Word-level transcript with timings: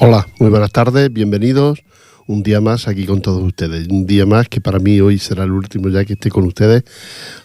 Hola, 0.00 0.28
muy 0.38 0.48
buenas 0.48 0.70
tardes, 0.70 1.12
bienvenidos 1.12 1.82
un 2.28 2.42
día 2.42 2.60
más 2.60 2.88
aquí 2.88 3.06
con 3.06 3.22
todos 3.22 3.42
ustedes. 3.42 3.88
Un 3.88 4.06
día 4.06 4.26
más 4.26 4.48
que 4.48 4.60
para 4.60 4.78
mí 4.78 5.00
hoy 5.00 5.18
será 5.18 5.44
el 5.44 5.52
último 5.52 5.88
ya 5.88 6.04
que 6.04 6.12
esté 6.12 6.28
con 6.28 6.44
ustedes, 6.44 6.84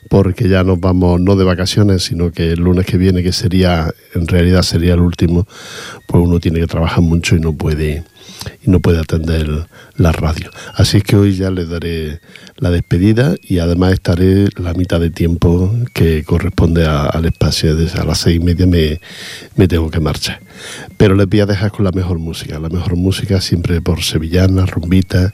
porque 0.10 0.50
ya 0.50 0.64
nos 0.64 0.80
vamos 0.80 1.22
no 1.22 1.36
de 1.38 1.46
vacaciones, 1.46 2.04
sino 2.04 2.32
que 2.32 2.52
el 2.52 2.60
lunes 2.60 2.86
que 2.86 2.98
viene, 2.98 3.24
que 3.24 3.32
sería, 3.32 3.94
en 4.14 4.28
realidad 4.28 4.62
sería 4.62 4.94
el 4.94 5.00
último, 5.00 5.48
pues 6.06 6.24
uno 6.24 6.40
tiene 6.40 6.60
que 6.60 6.68
trabajar 6.68 7.02
mucho 7.02 7.36
y 7.36 7.40
no 7.40 7.54
puede 7.54 8.04
y 8.66 8.70
no 8.70 8.80
puede 8.80 9.00
atender 9.00 9.68
la 9.96 10.12
radio. 10.12 10.50
Así 10.76 10.98
es 10.98 11.04
que 11.04 11.16
hoy 11.16 11.36
ya 11.36 11.52
les 11.52 11.70
daré 11.70 12.20
la 12.58 12.72
despedida 12.72 13.36
y 13.42 13.60
además 13.60 13.94
estaré 13.94 14.48
la 14.58 14.74
mitad 14.74 15.00
de 15.00 15.10
tiempo 15.10 15.74
que 15.94 16.24
corresponde 16.24 16.86
al 16.86 17.26
espacio. 17.26 17.76
Desde 17.76 18.00
a 18.00 18.06
las 18.06 18.20
seis 18.20 18.38
y 18.38 18.40
media 18.40 18.66
me, 18.66 19.00
me, 19.56 19.68
tengo 19.68 19.90
que 19.90 20.00
marchar. 20.00 20.42
Pero 20.98 21.16
les 21.16 21.28
voy 21.28 21.42
a 21.42 21.46
dejar 21.46 21.72
con 21.72 21.86
la 21.86 21.92
mejor 21.92 22.20
música. 22.20 22.60
La 22.60 22.70
mejor 22.70 22.96
música 22.96 23.42
siempre 23.42 23.82
por 23.82 24.02
sevillana, 24.02 24.66
rumbita, 24.74 25.34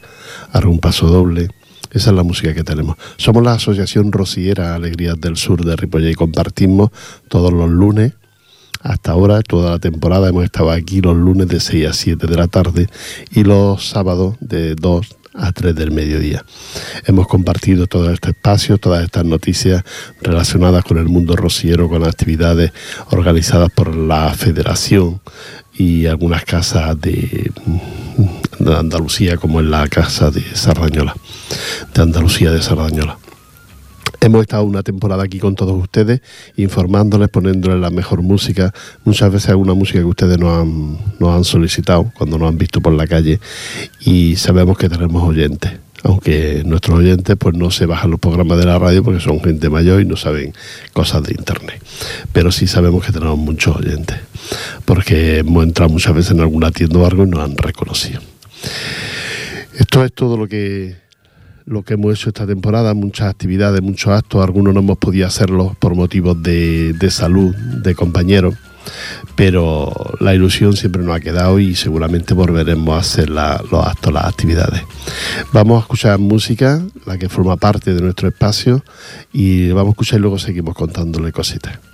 algún 0.51 0.79
paso 0.79 1.07
doble. 1.07 1.49
Esa 1.91 2.11
es 2.11 2.15
la 2.15 2.23
música 2.23 2.53
que 2.53 2.63
tenemos. 2.63 2.97
Somos 3.17 3.43
la 3.43 3.53
Asociación 3.53 4.11
Rociera 4.11 4.75
Alegrías 4.75 5.19
del 5.19 5.37
Sur 5.37 5.65
de 5.65 5.75
Ripollet 5.75 6.11
y 6.11 6.15
compartimos 6.15 6.91
todos 7.27 7.51
los 7.51 7.69
lunes 7.69 8.13
hasta 8.81 9.11
ahora, 9.11 9.41
toda 9.41 9.71
la 9.71 9.79
temporada, 9.79 10.29
hemos 10.29 10.45
estado 10.45 10.71
aquí 10.71 11.01
los 11.01 11.15
lunes 11.15 11.47
de 11.49 11.59
6 11.59 11.87
a 11.87 11.93
7 11.93 12.27
de 12.27 12.35
la 12.35 12.47
tarde 12.47 12.87
y 13.31 13.43
los 13.43 13.89
sábados 13.89 14.37
de 14.39 14.75
2 14.75 15.17
a 15.33 15.51
3 15.51 15.75
del 15.75 15.91
mediodía. 15.91 16.45
Hemos 17.05 17.27
compartido 17.27 17.87
todo 17.87 18.09
este 18.11 18.29
espacio, 18.29 18.77
todas 18.77 19.03
estas 19.03 19.25
noticias 19.25 19.83
relacionadas 20.21 20.85
con 20.85 20.97
el 20.97 21.09
mundo 21.09 21.35
rociero, 21.35 21.89
con 21.89 22.05
actividades 22.05 22.71
organizadas 23.09 23.69
por 23.69 23.93
la 23.93 24.33
Federación 24.33 25.19
y 25.79 26.07
algunas 26.07 26.43
casas 26.43 26.99
de, 26.99 27.51
de 28.59 28.75
Andalucía, 28.75 29.37
como 29.37 29.61
en 29.61 29.71
la 29.71 29.87
casa 29.87 30.29
de 30.29 30.41
Sardañola, 30.53 31.15
de 31.93 32.01
Andalucía 32.01 32.51
de 32.51 32.61
Sardañola. 32.61 33.17
Hemos 34.19 34.41
estado 34.41 34.65
una 34.65 34.83
temporada 34.83 35.23
aquí 35.23 35.39
con 35.39 35.55
todos 35.55 35.81
ustedes, 35.81 36.21
informándoles, 36.57 37.29
poniéndoles 37.29 37.79
la 37.79 37.89
mejor 37.91 38.21
música, 38.21 38.73
muchas 39.05 39.31
veces 39.31 39.51
alguna 39.51 39.73
música 39.73 39.99
que 39.99 40.05
ustedes 40.05 40.37
nos 40.37 40.61
han, 40.61 40.97
nos 41.17 41.29
han 41.33 41.45
solicitado 41.45 42.11
cuando 42.13 42.37
nos 42.37 42.49
han 42.49 42.57
visto 42.57 42.81
por 42.81 42.91
la 42.91 43.07
calle 43.07 43.39
y 44.01 44.35
sabemos 44.35 44.77
que 44.77 44.89
tenemos 44.89 45.23
oyentes 45.23 45.71
aunque 46.03 46.63
nuestros 46.65 46.99
oyentes 46.99 47.35
pues 47.37 47.55
no 47.55 47.71
se 47.71 47.85
bajan 47.85 48.11
los 48.11 48.19
programas 48.19 48.57
de 48.57 48.65
la 48.65 48.79
radio 48.79 49.03
porque 49.03 49.19
son 49.19 49.41
gente 49.41 49.69
mayor 49.69 50.01
y 50.01 50.05
no 50.05 50.15
saben 50.15 50.53
cosas 50.93 51.23
de 51.23 51.33
internet. 51.37 51.81
Pero 52.33 52.51
sí 52.51 52.67
sabemos 52.67 53.05
que 53.05 53.11
tenemos 53.11 53.37
muchos 53.37 53.75
oyentes, 53.75 54.17
porque 54.85 55.39
hemos 55.39 55.63
entrado 55.63 55.91
muchas 55.91 56.13
veces 56.13 56.31
en 56.31 56.41
alguna 56.41 56.71
tienda 56.71 56.99
o 56.99 57.05
algo 57.05 57.23
y 57.23 57.27
nos 57.29 57.41
han 57.41 57.57
reconocido. 57.57 58.21
Esto 59.77 60.03
es 60.03 60.13
todo 60.13 60.37
lo 60.37 60.47
que 60.47 61.09
lo 61.69 61.83
que 61.83 61.93
hemos 61.93 62.17
hecho 62.17 62.29
esta 62.29 62.47
temporada, 62.47 62.95
muchas 62.95 63.27
actividades, 63.29 63.83
muchos 63.83 64.11
actos, 64.11 64.43
algunos 64.43 64.73
no 64.73 64.79
hemos 64.79 64.97
podido 64.97 65.27
hacerlos 65.27 65.77
por 65.77 65.93
motivos 65.93 66.41
de, 66.41 66.95
salud, 67.11 67.55
de 67.55 67.93
compañeros, 67.93 68.55
pero 69.35 69.93
la 70.19 70.33
ilusión 70.33 70.75
siempre 70.75 71.03
nos 71.03 71.15
ha 71.15 71.19
quedado 71.19 71.59
y 71.59 71.75
seguramente 71.75 72.33
volveremos 72.33 72.95
a 72.95 72.99
hacer 72.99 73.29
los 73.29 73.87
actos, 73.87 74.13
las 74.13 74.25
actividades. 74.25 74.83
Vamos 75.53 75.77
a 75.77 75.81
escuchar 75.81 76.19
música, 76.19 76.81
la 77.05 77.17
que 77.17 77.29
forma 77.29 77.57
parte 77.57 77.93
de 77.93 78.01
nuestro 78.01 78.27
espacio, 78.27 78.83
y 79.33 79.69
vamos 79.71 79.91
a 79.91 79.93
escuchar 79.93 80.19
y 80.19 80.21
luego 80.21 80.39
seguimos 80.39 80.75
contándole 80.75 81.31
cositas. 81.31 81.88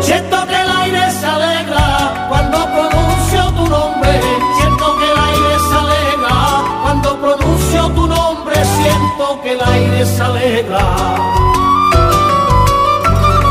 Siento 0.00 0.46
que 0.46 0.62
el 0.62 0.70
aire 0.80 1.10
se 1.10 1.26
alegra 1.26 2.26
cuando 2.26 2.58
pronuncio 2.74 3.52
tu 3.52 3.66
nombre. 3.68 4.20
Siento 4.56 4.96
que 4.98 5.04
el 5.12 5.18
aire 5.28 5.54
se 5.68 5.74
alegra 5.84 6.36
cuando 6.82 7.20
pronuncio 7.20 7.88
tu 7.90 8.06
nombre. 8.06 8.54
Siento 8.64 9.40
que 9.42 9.52
el 9.52 9.60
aire 9.60 10.06
se 10.06 10.22
alegra. 10.22 10.84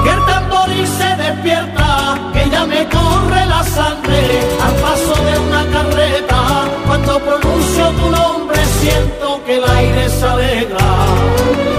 Que 0.03 0.09
el 0.09 0.25
tamboril 0.25 0.87
se 0.87 1.15
despierta, 1.23 2.17
que 2.33 2.49
ya 2.49 2.65
me 2.65 2.83
corre 2.89 3.45
la 3.45 3.63
sangre 3.63 4.21
al 4.65 4.73
paso 4.85 5.13
de 5.23 5.37
una 5.37 5.63
carreta. 5.71 6.39
Cuando 6.87 7.19
pronuncio 7.19 7.89
tu 7.89 8.09
nombre, 8.09 8.59
siento 8.81 9.39
que 9.45 9.57
el 9.57 9.63
aire 9.69 10.09
se 10.09 10.25
alegra. 10.25 11.76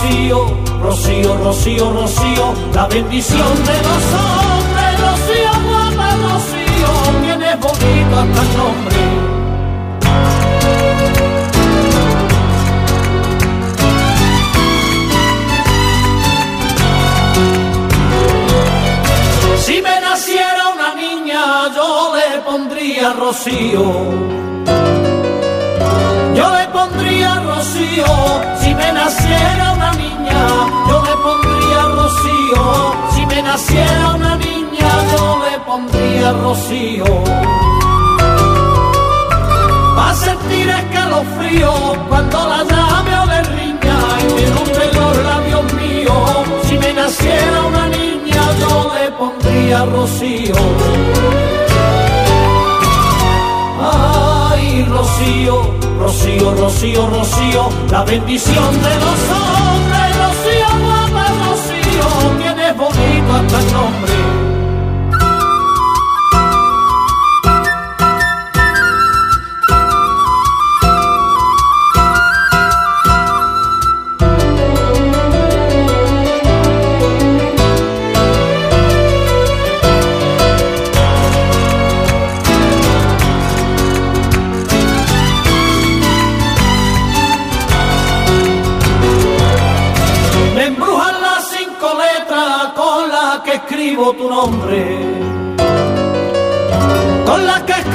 Rocío, 0.00 0.46
Rocío, 0.80 1.36
Rocío, 1.36 1.92
Rocío, 1.92 2.54
la 2.72 2.86
bendición 2.86 3.64
de 3.66 3.82
los 3.82 4.02
hombres, 4.16 4.98
Rocío, 4.98 5.52
guapa, 5.68 6.16
Rocío, 6.16 6.90
tiene 7.22 7.54
bonito 7.56 8.16
hasta 8.16 8.40
el 8.40 8.56
nombre. 8.56 8.96
Si 19.58 19.82
me 19.82 20.00
naciera 20.00 20.68
una 20.74 20.94
niña, 20.94 21.74
yo 21.74 22.14
le 22.16 22.38
pondría 22.40 23.12
Rocío 23.12 24.40
yo 26.40 26.50
le 26.56 26.66
pondría 26.68 27.34
Rocío, 27.40 28.06
si 28.60 28.74
me 28.74 28.92
naciera 28.92 29.72
una 29.76 29.92
niña, 29.92 30.40
yo 30.88 30.96
le 31.08 31.14
pondría 31.26 31.80
Rocío, 31.98 32.62
si 33.14 33.26
me 33.26 33.42
naciera 33.42 34.14
una 34.14 34.36
niña, 34.36 34.88
yo 35.12 35.24
le 35.44 35.58
pondría 35.68 36.32
Rocío. 36.32 37.04
Va 39.96 40.10
a 40.10 40.14
sentir 40.14 40.66
escalofrío 40.80 41.72
cuando 42.08 42.38
la 42.52 42.60
llame 42.70 43.12
o 43.22 43.26
le 43.32 43.40
riña 43.56 43.98
y 44.22 44.28
me 44.36 44.46
nombre 44.56 44.84
los 44.98 45.14
labios 45.30 45.64
míos, 45.74 46.30
si 46.66 46.78
me 46.78 46.92
naciera 46.94 47.58
una 47.70 47.86
niña, 47.88 48.42
yo 48.60 48.92
le 48.94 49.10
pondría 49.20 49.84
Rocío. 49.84 50.54
Rocío 54.90 55.80
Rocío, 56.00 56.54
Rocío, 56.54 57.06
Rocío, 57.06 57.68
la 57.90 58.02
bendición 58.04 58.72
de 58.82 58.94
los 58.96 59.20
hombres, 59.36 60.16
Rocío, 60.16 60.66
guapa, 60.82 61.26
Rocío, 61.44 62.38
tienes 62.38 62.74
bonito 62.74 63.32
hasta 63.34 63.58
el 63.60 63.66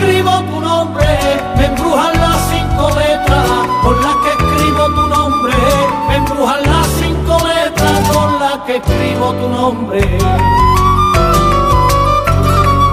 escribo 0.06 0.40
tu 0.42 0.62
nombre, 0.62 1.06
me 1.58 1.66
embrujan 1.66 2.14
las 2.20 2.38
cinco 2.50 2.90
letras. 2.90 3.50
Con 3.84 4.02
las 4.02 4.16
que 4.18 4.30
escribo 4.30 4.86
tu 4.88 5.08
nombre, 5.08 5.54
me 6.08 6.16
embrujan 6.16 6.62
las 6.64 6.88
cinco 7.00 7.38
letras. 7.48 8.10
Con 8.10 8.40
las 8.40 8.58
que 8.66 8.76
escribo 8.78 9.34
tu 9.34 9.50
nombre. 9.50 10.02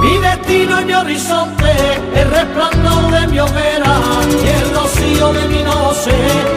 Mi 0.01 0.19
destino 0.19 0.81
y 0.81 0.85
mi 0.85 0.95
horizonte, 0.95 1.73
el 2.15 2.31
resplandor 2.31 3.11
de 3.11 3.27
mi 3.29 3.39
hoguera 3.41 3.95
y 4.31 4.49
el 4.49 4.75
rocío 4.75 5.33
de 5.33 5.49
mi 5.49 5.63
noche, 5.63 6.13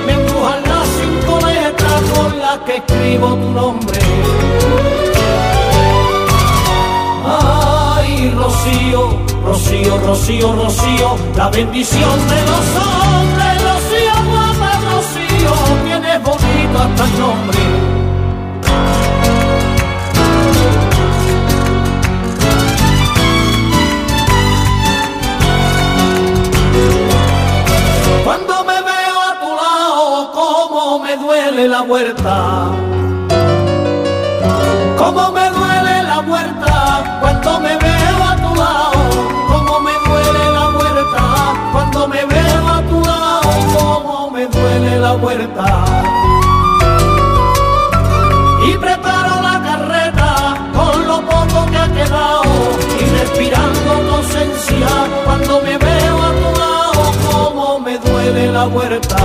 me 0.06 0.13
embrujan 0.13 0.62
las 0.63 0.88
cinco 1.00 1.40
letras 1.46 2.02
con 2.16 2.40
las 2.40 2.57
que 2.60 2.78
escribo 2.78 3.36
tu 3.36 3.52
nombre. 3.52 4.00
Rocío, 8.35 9.19
rocío, 9.43 9.97
rocío, 9.99 10.53
rocío, 10.53 11.17
la 11.35 11.49
bendición 11.49 12.27
de 12.29 12.41
los 12.41 12.65
hombres, 12.83 13.63
rocío, 13.63 14.15
guapa, 14.29 14.71
rocío, 14.91 15.53
tienes 15.83 16.23
bonito 16.23 16.79
hasta 16.79 17.03
el 17.03 17.19
nombre. 17.19 17.59
Cuando 28.23 28.63
me 28.63 28.81
veo 28.81 29.21
a 29.21 29.39
tu 29.39 29.55
lado, 29.55 30.31
cómo 30.33 30.99
me 30.99 31.15
duele 31.17 31.67
la 31.67 31.81
huerta. 31.83 32.71
Cómo 34.97 35.31
me 35.31 35.49
duele 35.49 36.03
la 36.03 36.19
huerta 36.21 37.19
cuando 37.21 37.59
me 37.59 37.75
la 45.00 45.13
huerta. 45.13 45.86
Y 48.68 48.74
preparo 48.77 49.42
la 49.42 49.62
carreta 49.63 50.56
con 50.74 51.07
lo 51.07 51.21
poco 51.21 51.65
que 51.71 51.77
ha 51.77 51.88
quedado. 51.92 52.44
Y 53.00 53.19
respirando 53.19 53.92
tu 54.09 55.07
cuando 55.25 55.62
me 55.62 55.77
veo 55.77 56.24
a 56.24 56.31
tu 56.42 56.59
lado. 56.59 57.12
Cómo 57.31 57.80
me 57.80 57.97
duele 58.00 58.51
la 58.51 58.68
huerta. 58.68 59.18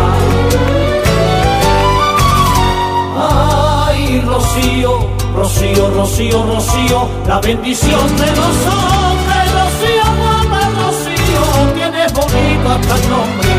Ay, 3.23 4.21
Rocío, 4.27 5.07
Rocío, 5.35 5.91
Rocío, 5.91 6.43
Rocío, 6.47 7.09
la 7.27 7.41
bendición 7.41 8.17
de 8.17 8.27
los 8.27 8.57
hombres, 8.75 9.45
Rocío, 9.59 10.05
mamá, 10.25 10.71
Rocío, 10.81 11.75
tienes 11.75 12.13
bonito 12.13 12.69
hasta 12.71 12.97
el 12.97 13.11
nombre. 13.11 13.50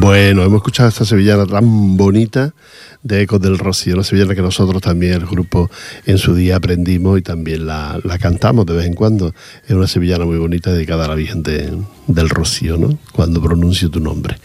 Bueno, 0.00 0.44
hemos 0.44 0.58
escuchado 0.58 0.88
esta 0.88 1.04
sevillana 1.04 1.44
tan 1.46 1.96
bonita 1.96 2.54
de 3.02 3.22
Ecos 3.22 3.40
del 3.40 3.58
Rocío, 3.58 3.94
una 3.94 4.04
sevillana 4.04 4.34
que 4.34 4.42
nosotros 4.42 4.80
también, 4.80 5.14
el 5.14 5.26
grupo, 5.26 5.70
en 6.06 6.18
su 6.18 6.34
día 6.34 6.56
aprendimos 6.56 7.18
y 7.18 7.22
también 7.22 7.66
la, 7.66 8.00
cantamos 8.20 8.66
de 8.66 8.74
vez 8.74 8.86
en 8.86 8.94
cuando. 8.94 9.34
Es 9.66 9.72
una 9.72 9.86
sevillana 9.88 10.24
muy 10.24 10.36
bonita 10.36 10.72
dedicada 10.72 11.06
a 11.06 11.08
la 11.08 11.14
Virgen 11.14 11.42
de- 11.42 11.72
del 12.06 12.28
Rocío, 12.28 12.76
¿no? 12.76 12.96
Cuando 13.12 13.42
pronuncio 13.42 13.90
tu 13.90 13.98
nombre. 14.00 14.36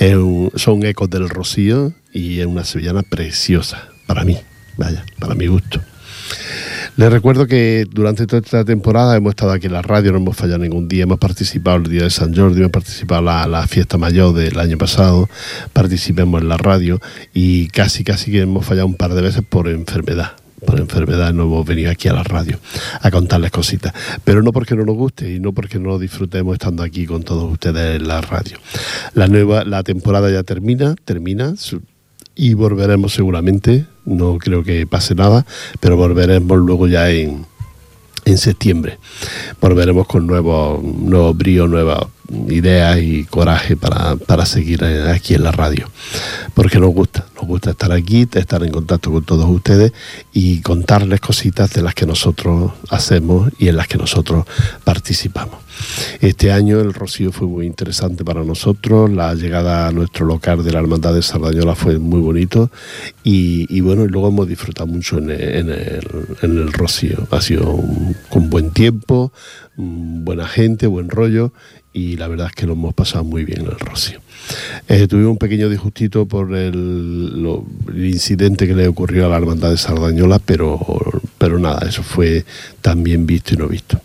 Un- 0.00 0.52
son 0.54 0.84
Ecos 0.84 1.10
del 1.10 1.28
Rocío 1.28 1.92
y 2.12 2.38
es 2.40 2.46
una 2.46 2.64
sevillana 2.64 3.02
preciosa, 3.02 3.88
para 4.06 4.24
mí, 4.24 4.36
vaya, 4.76 5.04
para 5.18 5.34
mi 5.34 5.46
gusto. 5.48 5.80
Les 6.96 7.10
recuerdo 7.10 7.48
que 7.48 7.86
durante 7.90 8.24
toda 8.24 8.40
esta 8.40 8.64
temporada 8.64 9.16
hemos 9.16 9.30
estado 9.30 9.50
aquí 9.50 9.66
en 9.66 9.72
la 9.72 9.82
radio, 9.82 10.12
no 10.12 10.18
hemos 10.18 10.36
fallado 10.36 10.60
ningún 10.60 10.86
día, 10.86 11.02
hemos 11.02 11.18
participado 11.18 11.78
el 11.78 11.90
día 11.90 12.02
de 12.04 12.10
San 12.10 12.32
Jordi, 12.32 12.60
hemos 12.60 12.70
participado 12.70 13.20
la, 13.20 13.48
la 13.48 13.66
fiesta 13.66 13.98
mayor 13.98 14.32
del 14.32 14.56
año 14.60 14.78
pasado, 14.78 15.28
participemos 15.72 16.40
en 16.40 16.48
la 16.48 16.56
radio 16.56 17.00
y 17.32 17.66
casi, 17.68 18.04
casi 18.04 18.30
que 18.30 18.42
hemos 18.42 18.64
fallado 18.64 18.86
un 18.86 18.94
par 18.94 19.12
de 19.12 19.22
veces 19.22 19.42
por 19.42 19.68
enfermedad. 19.68 20.36
Por 20.64 20.78
enfermedad 20.78 21.34
no 21.34 21.42
hemos 21.42 21.66
venido 21.66 21.90
aquí 21.90 22.06
a 22.06 22.12
la 22.12 22.22
radio 22.22 22.60
a 23.00 23.10
contarles 23.10 23.50
cositas. 23.50 23.92
Pero 24.22 24.42
no 24.42 24.52
porque 24.52 24.76
no 24.76 24.84
nos 24.84 24.94
guste 24.94 25.34
y 25.34 25.40
no 25.40 25.52
porque 25.52 25.80
no 25.80 25.98
disfrutemos 25.98 26.54
estando 26.54 26.84
aquí 26.84 27.06
con 27.06 27.24
todos 27.24 27.52
ustedes 27.52 28.00
en 28.00 28.06
la 28.06 28.20
radio. 28.20 28.56
La 29.14 29.26
nueva, 29.26 29.64
la 29.64 29.82
temporada 29.82 30.30
ya 30.30 30.44
termina, 30.44 30.94
termina. 31.04 31.54
Y 32.36 32.54
volveremos 32.54 33.12
seguramente, 33.12 33.86
no 34.04 34.38
creo 34.38 34.62
que 34.62 34.86
pase 34.86 35.14
nada, 35.14 35.46
pero 35.80 35.96
volveremos 35.96 36.58
luego 36.58 36.88
ya 36.88 37.10
en, 37.10 37.46
en 38.24 38.38
septiembre. 38.38 38.98
Volveremos 39.60 40.06
con 40.06 40.26
nuevos 40.26 40.82
nuevos 40.82 41.36
bríos, 41.36 41.68
nuevas 41.68 42.06
ideas 42.48 42.98
y 43.00 43.24
coraje 43.24 43.76
para, 43.76 44.16
para 44.16 44.46
seguir 44.46 44.84
aquí 44.84 45.34
en 45.34 45.44
la 45.44 45.52
radio. 45.52 45.90
Porque 46.54 46.78
nos 46.78 46.92
gusta, 46.92 47.26
nos 47.36 47.46
gusta 47.46 47.70
estar 47.70 47.92
aquí, 47.92 48.26
estar 48.32 48.62
en 48.62 48.72
contacto 48.72 49.12
con 49.12 49.24
todos 49.24 49.48
ustedes 49.48 49.92
y 50.32 50.60
contarles 50.60 51.20
cositas 51.20 51.72
de 51.72 51.82
las 51.82 51.94
que 51.94 52.06
nosotros 52.06 52.72
hacemos 52.90 53.52
y 53.58 53.68
en 53.68 53.76
las 53.76 53.88
que 53.88 53.98
nosotros 53.98 54.46
participamos. 54.84 55.63
Este 56.20 56.52
año 56.52 56.80
el 56.80 56.94
Rocío 56.94 57.32
fue 57.32 57.46
muy 57.46 57.66
interesante 57.66 58.24
para 58.24 58.44
nosotros, 58.44 59.10
la 59.10 59.34
llegada 59.34 59.88
a 59.88 59.92
nuestro 59.92 60.26
local 60.26 60.64
de 60.64 60.72
la 60.72 60.80
Hermandad 60.80 61.14
de 61.14 61.22
Sardañola 61.22 61.74
fue 61.74 61.98
muy 61.98 62.20
bonito 62.20 62.70
y, 63.22 63.80
bueno, 63.80 64.04
y 64.04 64.08
luego 64.08 64.28
hemos 64.28 64.48
disfrutado 64.48 64.86
mucho 64.86 65.18
en 65.18 65.30
el, 65.30 66.72
Rocío. 66.72 67.26
Ha 67.30 67.40
sido 67.40 67.78
con 68.28 68.50
buen 68.50 68.70
tiempo, 68.70 69.32
mm, 69.76 70.24
buena 70.24 70.46
gente, 70.46 70.86
buen 70.86 71.08
rollo 71.08 71.52
y 71.92 72.16
la 72.16 72.28
verdad 72.28 72.48
es 72.48 72.54
que 72.54 72.66
lo 72.66 72.72
hemos 72.72 72.94
pasado 72.94 73.24
muy 73.24 73.44
bien 73.44 73.60
en 73.60 73.66
el 73.66 73.78
Rocío. 73.78 74.20
Eh, 74.88 75.06
tuvimos 75.08 75.32
un 75.32 75.38
pequeño 75.38 75.68
disgustito 75.68 76.26
por 76.26 76.54
el, 76.54 77.46
el 77.88 78.06
incidente 78.06 78.66
que 78.66 78.74
le 78.74 78.88
ocurrió 78.88 79.26
a 79.26 79.28
la 79.28 79.36
Hermandad 79.36 79.70
de 79.70 79.78
Sardañola, 79.78 80.38
pero, 80.38 80.78
pero 81.38 81.58
nada, 81.58 81.86
eso 81.88 82.02
fue 82.02 82.44
también 82.80 83.26
visto 83.26 83.54
y 83.54 83.56
no 83.56 83.68
visto. 83.68 84.00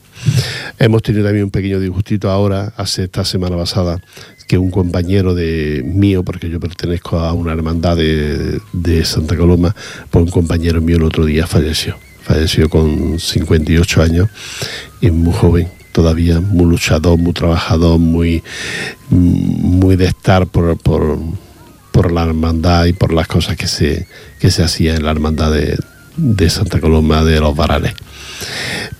Hemos 0.81 1.03
tenido 1.03 1.25
también 1.25 1.43
un 1.43 1.51
pequeño 1.51 1.77
disgustito 1.77 2.31
ahora, 2.31 2.71
hace 2.77 3.03
esta 3.03 3.25
semana 3.25 3.57
pasada, 3.57 4.01
que 4.47 4.57
un 4.57 4.71
compañero 4.71 5.35
de 5.35 5.81
mío, 5.85 6.23
porque 6.23 6.49
yo 6.49 6.57
pertenezco 6.61 7.19
a 7.19 7.33
una 7.33 7.51
hermandad 7.51 7.97
de, 7.97 8.61
Santa 9.03 9.35
Coloma, 9.35 9.75
pues 10.09 10.23
un 10.23 10.31
compañero 10.31 10.79
mío 10.79 10.95
el 10.95 11.03
otro 11.03 11.25
día 11.25 11.45
falleció. 11.47 11.97
Falleció 12.21 12.69
con 12.69 13.19
58 13.19 14.01
años 14.01 14.29
y 15.01 15.11
muy 15.11 15.33
joven 15.33 15.67
todavía, 15.91 16.39
muy 16.39 16.65
luchador, 16.65 17.17
muy 17.17 17.33
trabajador, 17.33 17.99
muy, 17.99 18.41
muy 19.09 19.97
de 19.97 20.05
estar 20.05 20.47
por, 20.47 20.77
por, 20.77 21.19
por 21.91 22.13
la 22.13 22.23
hermandad 22.23 22.85
y 22.85 22.93
por 22.93 23.11
las 23.11 23.27
cosas 23.27 23.57
que 23.57 23.67
se, 23.67 24.07
que 24.39 24.49
se 24.49 24.63
hacían 24.63 24.95
en 24.95 25.03
la 25.03 25.11
hermandad 25.11 25.51
de, 25.51 25.77
de 26.19 26.49
Santa 26.49 26.81
Coloma 26.81 27.23
de 27.23 27.39
los 27.39 27.55
Varales. 27.55 27.93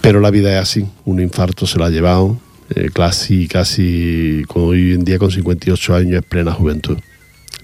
Pero 0.01 0.21
la 0.21 0.31
vida 0.31 0.53
es 0.53 0.61
así, 0.61 0.85
un 1.05 1.19
infarto 1.19 1.67
se 1.67 1.77
lo 1.77 1.85
ha 1.85 1.89
llevado, 1.89 2.39
eh, 2.73 2.89
casi, 2.93 3.47
casi, 3.47 4.43
hoy 4.53 4.93
en 4.93 5.03
día 5.03 5.19
con 5.19 5.29
58 5.29 5.95
años 5.95 6.21
es 6.21 6.25
plena 6.25 6.53
juventud. 6.53 6.97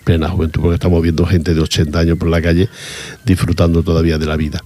Plena 0.04 0.30
juventud, 0.30 0.62
porque 0.62 0.76
estamos 0.76 1.02
viendo 1.02 1.26
gente 1.26 1.56
de 1.56 1.62
80 1.62 1.98
años 1.98 2.18
por 2.18 2.28
la 2.28 2.42
calle 2.42 2.70
disfrutando 3.26 3.82
todavía 3.82 4.18
de 4.18 4.26
la 4.26 4.36
vida. 4.36 4.62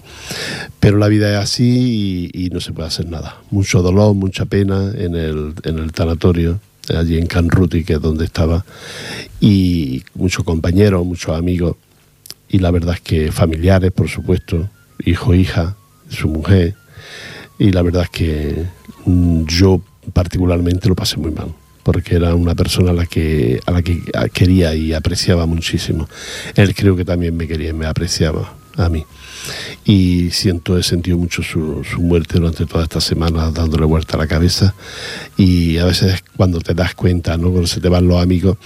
Pero 0.80 0.98
la 0.98 1.08
vida 1.08 1.32
es 1.32 1.38
así 1.38 2.30
y, 2.34 2.46
y 2.46 2.50
no 2.50 2.60
se 2.60 2.74
puede 2.74 2.88
hacer 2.88 3.08
nada. 3.08 3.38
Mucho 3.52 3.82
dolor, 3.82 4.16
mucha 4.16 4.46
pena 4.46 4.92
en 4.98 5.16
el, 5.16 5.54
en 5.64 5.80
el 5.80 5.94
tanatorio, 5.94 6.60
allí 6.94 7.18
en 7.18 7.28
Canruti, 7.28 7.84
que 7.84 7.94
es 7.94 8.02
donde 8.02 8.26
estaba, 8.26 8.66
y 9.40 10.04
muchos 10.16 10.44
compañeros, 10.44 11.06
muchos 11.06 11.38
amigos, 11.38 11.78
y 12.50 12.60
la 12.60 12.72
verdad 12.72 12.96
es 12.96 13.02
que 13.02 13.32
familiares, 13.32 13.92
por 13.92 14.10
supuesto, 14.10 14.70
hijo, 15.06 15.34
hija, 15.34 15.76
su 16.10 16.28
mujer, 16.28 16.76
y 17.58 17.72
la 17.72 17.82
verdad 17.82 18.04
es 18.04 18.10
que 18.10 18.66
mm, 19.06 19.46
yo 19.46 19.82
particularmente 20.14 20.88
lo 20.88 20.96
pasé 20.96 21.18
muy 21.18 21.32
mal 21.32 21.54
porque 21.84 22.16
era 22.16 22.36
una 22.36 22.54
persona 22.54 22.92
a 22.92 22.94
la 22.94 23.06
que 23.06 23.60
a 23.66 23.72
la 23.72 23.82
que 23.82 24.04
quería 24.32 24.76
y 24.76 24.94
apreciaba 24.94 25.48
muchísimo. 25.48 26.08
Él 26.56 26.76
creo 26.76 26.96
que 26.96 27.04
también 27.04 27.36
me 27.36 27.48
quería 27.48 27.70
y 27.70 27.74
me 27.74 27.88
apreciaba 27.88 28.54
a 28.78 28.90
mí. 28.90 29.06
Y 29.86 30.30
siento, 30.32 30.78
he 30.78 30.84
sentido 30.84 31.18
mucho 31.18 31.42
su, 31.42 31.84
su 31.84 32.02
muerte 32.02 32.40
durante 32.40 32.66
toda 32.66 32.84
esta 32.84 33.02
semana, 33.02 33.52
dándole 33.52 33.86
vuelta 33.86 34.16
a 34.16 34.20
la 34.20 34.28
cabeza. 34.28 34.76
Y 35.38 35.78
a 35.78 35.86
veces 35.86 36.24
cuando 36.36 36.60
te 36.62 36.74
das 36.74 36.96
cuenta, 36.96 37.38
¿no? 37.38 37.50
cuando 37.50 37.68
se 37.68 37.82
te 37.82 37.90
van 37.90 38.08
los 38.08 38.22
amigos, 38.22 38.58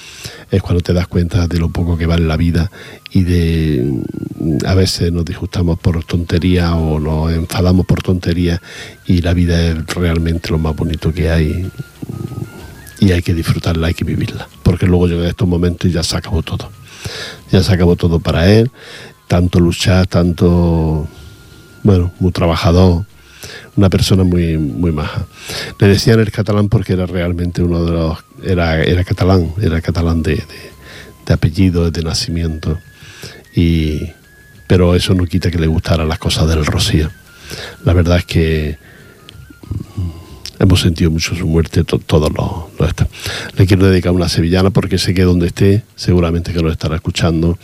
es 0.52 0.62
cuando 0.62 0.82
te 0.82 0.94
das 0.94 1.08
cuenta 1.08 1.48
de 1.48 1.60
lo 1.60 1.70
poco 1.70 1.98
que 1.98 2.06
vale 2.06 2.26
la 2.26 2.38
vida 2.38 2.72
y 3.12 3.24
de 3.24 4.02
a 4.66 4.74
veces 4.74 5.12
nos 5.12 5.24
disgustamos 5.24 5.80
por 5.80 6.04
tontería 6.04 6.76
o 6.76 7.00
nos 7.00 7.32
enfadamos 7.32 7.86
por 7.86 8.02
tontería 8.02 8.62
y 9.06 9.22
la 9.22 9.34
vida 9.34 9.62
es 9.62 9.86
realmente 9.88 10.50
lo 10.50 10.58
más 10.58 10.76
bonito 10.76 11.14
que 11.14 11.30
hay 11.30 11.70
y 13.00 13.12
hay 13.12 13.22
que 13.22 13.34
disfrutarla, 13.34 13.88
hay 13.88 13.94
que 13.94 14.06
vivirla, 14.06 14.48
porque 14.64 14.86
luego 14.86 15.08
llega 15.08 15.28
estos 15.28 15.48
momentos 15.48 15.90
y 15.90 15.94
ya 15.94 16.04
se 16.04 16.16
acabó 16.16 16.42
todo. 16.42 16.70
Ya 17.52 17.62
se 17.62 17.74
acabó 17.74 17.96
todo 17.96 18.20
para 18.20 18.50
él, 18.50 18.72
tanto 19.34 19.60
luchar, 19.60 20.06
tanto, 20.06 21.08
bueno, 21.82 22.14
muy 22.20 22.32
trabajador, 22.32 23.04
una 23.76 23.90
persona 23.90 24.24
muy, 24.24 24.60
muy 24.60 24.92
maja. 24.92 25.26
Le 25.80 25.88
decían 25.88 26.20
el 26.20 26.32
catalán 26.32 26.70
porque 26.70 26.94
era 26.94 27.08
realmente 27.08 27.64
uno 27.64 27.84
de 27.84 27.92
los, 27.94 28.20
era, 28.44 28.84
era 28.84 29.04
catalán, 29.04 29.52
era 29.60 29.82
catalán 29.82 30.22
de, 30.22 30.36
de, 30.36 30.62
de 31.26 31.34
apellido, 31.34 31.90
de 31.90 32.04
nacimiento, 32.04 32.78
y, 33.56 34.12
pero 34.68 34.94
eso 34.94 35.16
no 35.16 35.26
quita 35.26 35.50
que 35.50 35.58
le 35.58 35.66
gustaran 35.66 36.08
las 36.08 36.20
cosas 36.20 36.48
del 36.48 36.64
Rocío. 36.64 37.10
La 37.86 37.94
verdad 37.94 38.20
es 38.20 38.26
que 38.26 38.78
hemos 40.64 40.80
sentido 40.80 41.12
mucho 41.12 41.36
su 41.36 41.46
muerte, 41.46 41.84
todos 41.84 42.32
los, 42.32 42.80
los. 42.80 42.94
Le 43.58 43.68
quiero 43.68 43.86
dedicar 43.86 44.14
una 44.14 44.30
sevillana 44.30 44.70
porque 44.70 44.98
sé 44.98 45.14
que 45.14 45.24
donde 45.24 45.48
esté, 45.48 45.84
seguramente 45.96 46.54
que 46.54 46.60
lo 46.62 46.72
estará 46.72 46.96
escuchando 46.96 47.58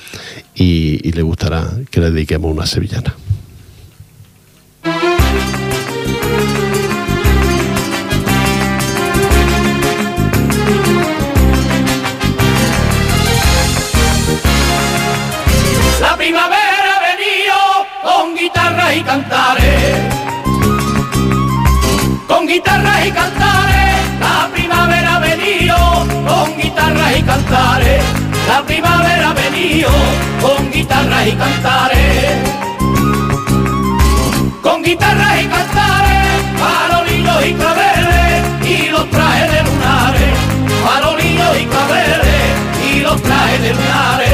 y, 0.53 1.11
le 1.11 1.21
gustará 1.21 1.69
que 1.89 2.01
le 2.01 2.11
dediquemos 2.11 2.51
una 2.51 2.65
sevillana. 2.65 3.15
La 16.01 16.17
primavera 16.17 16.97
ha 16.97 17.15
venido 17.15 17.55
con 18.03 18.35
guitarra 18.35 18.95
y 18.95 19.01
cantar 19.01 19.58
guitarras 22.59 23.05
y 23.05 23.11
cantares, 23.11 24.19
la 24.19 24.49
primavera 24.53 25.15
ha 25.15 25.19
venido, 25.19 25.77
con 26.27 26.57
guitarras 26.57 27.17
y 27.17 27.21
cantares, 27.23 28.03
la 28.49 28.61
primavera 28.63 29.29
ha 29.29 29.33
venido, 29.33 29.89
con 30.41 30.69
guitarras 30.69 31.27
y 31.27 31.31
cantares. 31.31 32.37
Con 34.61 34.83
guitarras 34.83 35.41
y 35.41 35.47
cantares, 35.47 36.27
farolillos 36.59 37.45
y 37.45 37.53
claveles, 37.53 38.69
y 38.69 38.89
los 38.89 39.09
trajes 39.09 39.51
de 39.53 39.63
lunares, 39.63 40.33
farolillos 40.83 41.61
y 41.61 41.65
claveles, 41.65 42.93
y 42.93 42.99
los 42.99 43.21
trajes 43.21 43.61
de 43.61 43.73
lunares. 43.73 44.28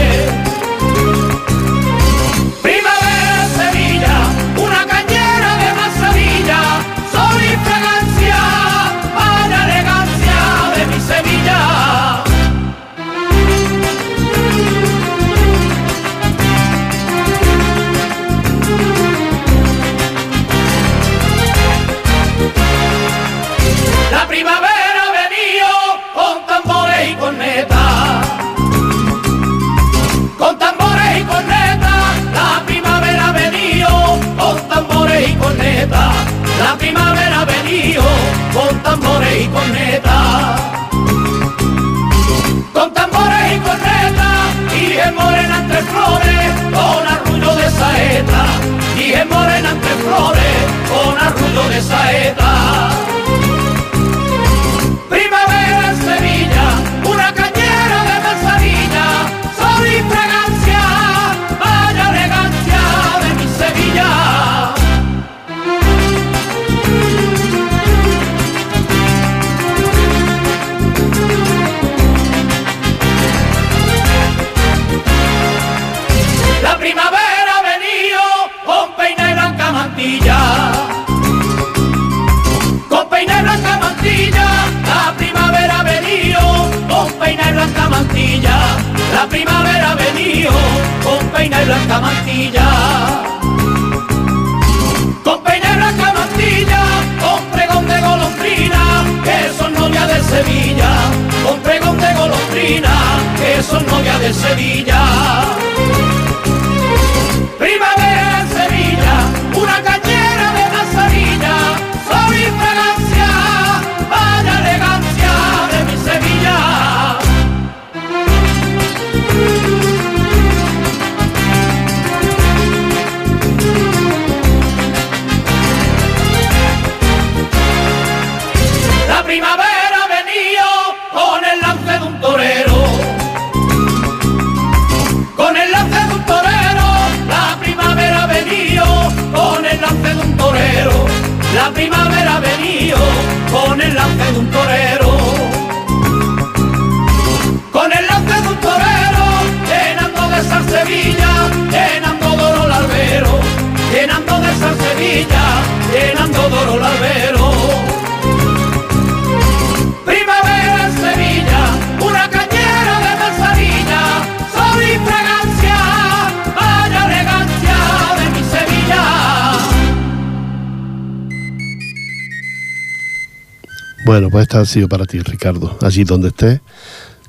Ha 174.56 174.66
sido 174.66 174.88
para 174.90 175.06
ti, 175.06 175.20
Ricardo. 175.20 175.78
Allí 175.82 176.04
donde 176.04 176.30
estés, 176.30 176.62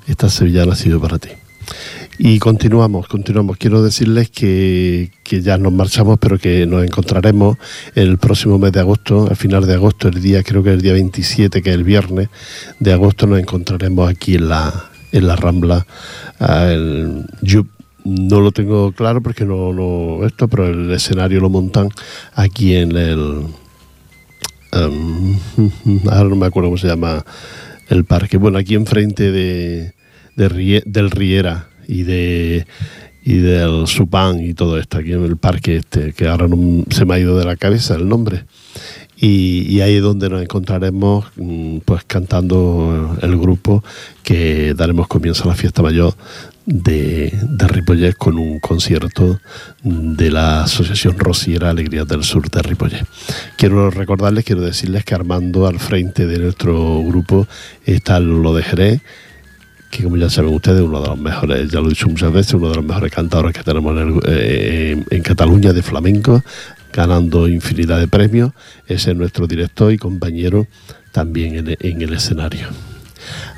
esta 0.07 0.29
sevillana 0.29 0.73
ha 0.73 0.77
sido 0.77 1.01
para 1.01 1.19
ti. 1.19 1.31
Y 2.19 2.39
continuamos, 2.39 3.09
continuamos. 3.09 3.59
Quiero 3.59 3.83
decirles 3.83 4.31
que, 4.31 5.11
ya 5.25 5.59
nos 5.59 5.73
marchamos, 5.73 6.19
pero 6.19 6.39
que 6.39 6.65
nos 6.67 6.83
encontraremos 6.85 7.59
el 7.95 8.17
próximo 8.17 8.59
mes 8.59 8.73
de 8.73 8.81
agosto, 8.81 9.27
al 9.29 9.37
final 9.37 9.67
de 9.67 9.75
agosto, 9.75 10.09
el 10.09 10.23
día, 10.23 10.43
creo 10.43 10.63
que 10.63 10.71
el 10.71 10.81
día 10.81 10.95
27, 10.95 11.63
que 11.63 11.71
es 11.71 11.77
el 11.77 11.85
viernes 11.85 12.29
de 12.81 12.93
agosto, 12.93 13.27
nos 13.27 13.39
encontraremos 13.39 14.09
aquí 14.09 14.37
en 14.37 14.49
la, 14.49 14.73
en 15.13 15.27
la 15.27 15.37
Rambla. 15.37 15.87
Yo 17.43 17.67
no 18.05 18.41
lo 18.41 18.53
tengo 18.53 18.93
claro 18.93 19.21
porque 19.21 19.45
no, 19.45 19.73
no 19.75 20.25
esto, 20.25 20.49
pero 20.49 20.69
el 20.69 20.91
escenario 20.93 21.41
lo 21.41 21.51
montan 21.51 21.89
aquí 22.35 22.77
en 22.77 22.97
el 22.97 23.43
ahora 26.11 26.29
no 26.29 26.37
me 26.37 26.47
acuerdo 26.47 26.69
cómo 26.69 26.79
se 26.79 26.89
llama 26.89 27.25
el 27.89 28.05
parque. 28.05 28.37
Bueno, 28.37 28.59
aquí 28.59 28.75
enfrente 28.75 29.31
de, 29.31 29.93
del 30.37 31.11
Riera 31.11 31.69
y 31.87 32.03
de 32.03 32.67
y 33.27 33.39
del 33.39 33.89
Supán 33.89 34.39
y 34.41 34.55
todo 34.55 34.79
esto, 34.79 34.99
aquí 34.99 35.13
en 35.13 35.25
el 35.25 35.37
parque 35.37 35.79
este, 35.79 36.13
que 36.13 36.29
ahora 36.29 36.47
no, 36.47 36.85
se 36.91 37.05
me 37.05 37.15
ha 37.15 37.19
ido 37.19 37.37
de 37.37 37.45
la 37.45 37.57
cabeza 37.57 37.97
el 37.97 38.09
nombre. 38.09 38.45
Y, 39.19 39.81
ahí 39.81 39.97
es 39.97 40.03
donde 40.03 40.29
nos 40.29 40.43
encontraremos 40.43 41.25
mm, 41.37 41.79
pues 41.85 42.05
cantando 42.05 43.17
el 43.23 43.37
grupo 43.39 43.83
que 44.23 44.75
daremos 44.75 45.09
comienzo 45.09 45.45
a 45.45 45.49
la 45.49 45.55
fiesta 45.55 45.83
mayor 45.83 46.15
de, 46.67 47.33
de 47.33 48.15
con 48.15 48.39
un 48.39 48.59
concierto 48.59 49.41
de 49.83 50.31
la 50.31 50.65
Asociación 50.65 51.19
Rociera 51.19 51.71
Alegría 51.71 52.05
del 52.05 52.25
Sur 52.25 52.51
de 52.51 52.61
Ripollet. 52.61 53.07
Quiero 53.57 53.91
recordarles, 53.91 54.45
quiero 54.45 54.63
decirles 54.63 55.05
que 55.05 55.15
Armando 55.15 55.67
al 55.67 55.79
frente 55.79 56.27
de 56.27 56.39
nuestro 56.39 57.03
grupo 57.05 57.47
está 57.85 58.19
Lo 58.21 58.53
de 58.53 58.65
Jerez, 58.65 59.01
que 59.91 60.03
como 60.03 60.17
ya 60.17 60.29
saben 60.29 60.53
ustedes, 60.53 60.83
uno 60.83 61.01
de 61.01 61.09
los 61.09 61.19
mejores, 61.19 61.71
ya 61.71 61.81
lo 61.81 61.87
he 61.87 61.91
dicho 61.91 62.09
muchas 62.09 62.33
veces, 62.33 62.55
uno 62.55 62.69
de 62.69 62.75
los 62.75 62.85
mejores 62.85 63.13
cantadores 63.13 63.57
que 63.57 63.63
tenemos 63.63 63.97
en, 63.99 64.21
eh, 64.27 65.05
en 65.09 65.23
Cataluña 65.23 65.73
de 65.73 65.83
flamenco, 65.83 66.43
ganando 66.97 67.47
infinidad 67.47 68.01
de 68.01 68.09
premios. 68.09 68.53
Ese 68.87 69.11
es 69.11 69.17
nuestro 69.17 69.47
director 69.47 69.93
y 69.93 69.99
compañero 69.99 70.67
también 71.13 71.77
en, 71.79 72.03
el 72.03 72.13
escenario. 72.13 72.69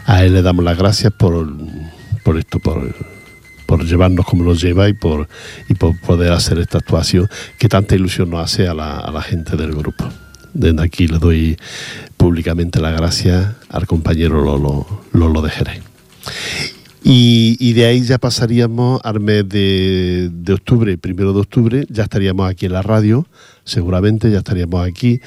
A 0.04 0.24
él 0.24 0.34
le 0.34 0.42
damos 0.42 0.64
las 0.64 0.76
gracias 0.76 1.12
por 1.12 1.46
por 2.24 2.36
esto, 2.36 2.58
por, 2.58 2.94
por 3.64 3.84
llevarnos 3.84 4.26
como 4.26 4.44
nos 4.44 4.60
lleva 4.60 4.88
y 4.88 4.92
por, 4.92 5.28
y 5.68 5.74
por 5.74 5.98
poder 6.00 6.32
hacer 6.32 6.58
esta 6.58 6.78
actuación 6.78 7.26
que 7.58 7.68
tanta 7.68 7.94
ilusión 7.94 8.28
nos 8.28 8.44
hace 8.44 8.68
a 8.68 8.74
la, 8.74 8.98
a 8.98 9.10
la 9.10 9.22
gente 9.22 9.56
del 9.56 9.72
grupo. 9.72 10.04
Desde 10.52 10.82
aquí 10.82 11.06
le 11.06 11.18
doy 11.18 11.56
públicamente 12.18 12.80
las 12.80 12.94
gracias 12.94 13.54
al 13.70 13.86
compañero 13.86 14.42
Lolo, 14.42 15.04
Lolo 15.12 15.40
de 15.40 15.50
Jerez. 15.50 15.82
Y, 17.10 17.56
y, 17.58 17.72
de 17.72 17.86
ahí 17.86 18.02
ya 18.02 18.18
pasaríamos 18.18 19.00
al 19.02 19.18
mes 19.18 19.48
de, 19.48 20.30
octubre, 20.52 20.98
primero 20.98 21.32
de 21.32 21.40
octubre, 21.40 21.86
ya 21.88 22.02
estaríamos 22.02 22.50
aquí 22.50 22.66
en 22.66 22.72
la 22.72 22.82
radio, 22.82 23.26
seguramente 23.64 24.30
ya 24.30 24.38
estaríamos 24.38 24.86
aquí, 24.86 25.22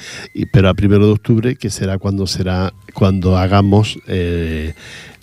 pero 0.52 0.68
a 0.68 0.74
primero 0.74 1.06
de 1.06 1.12
octubre, 1.14 1.56
que 1.56 1.70
será 1.70 1.98
cuando 1.98 2.28
será 2.28 2.72
cuando 2.94 3.36
hagamos 3.36 3.98
eh, 4.06 4.74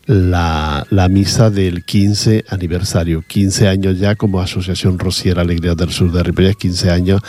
la, 0.06 1.08
misa 1.10 1.50
del 1.50 1.86
15 1.86 2.44
aniversario. 2.50 3.24
15 3.26 3.70
años 3.70 3.98
ya 3.98 4.16
como 4.16 4.42
Asociación 4.42 5.00
Rociera 5.00 5.44
Alegría 5.44 5.76
del 5.76 5.92
Sur 5.92 6.12
de 6.12 6.24
Ripollet, 6.24 6.56
15 6.56 6.92
años 6.92 7.22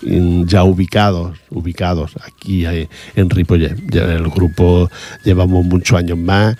mm, 0.00 0.44
ya 0.44 0.64
ubicados, 0.64 1.36
ubicados 1.50 2.12
aquí 2.24 2.64
eh, 2.64 2.88
en 3.16 3.28
Ripollet. 3.28 3.76
el 3.94 4.30
grupo 4.30 4.88
llevamos 5.24 5.62
muchos 5.66 5.98
años 5.98 6.16
más. 6.16 6.56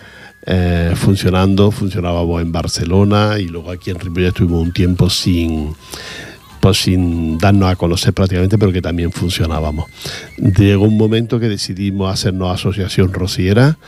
Eh, 0.51 0.95
funcionando, 0.97 1.71
funcionábamos 1.71 2.41
en 2.41 2.51
Barcelona 2.51 3.39
y 3.39 3.49
luego 3.49 3.71
aquí 3.71 3.91
en 3.91 3.99
Ripollet 4.01 4.29
estuvimos 4.29 4.63
un 4.63 4.73
tiempo 4.73 5.11
sin, 5.11 5.75
sin 6.75 7.39
darnos 7.39 7.71
a 7.71 7.77
conocer 7.77 8.13
prácticamente, 8.13 8.59
pero 8.59 8.73
que 8.73 8.83
también 8.83 9.13
funcionábamos. 9.13 9.87
Llegó 10.37 10.85
un 10.85 10.97
momento 10.97 11.41
que 11.41 11.49
decidimos 11.49 12.13
hacernos 12.13 12.55
asociación 12.55 13.13
rociera, 13.13 13.79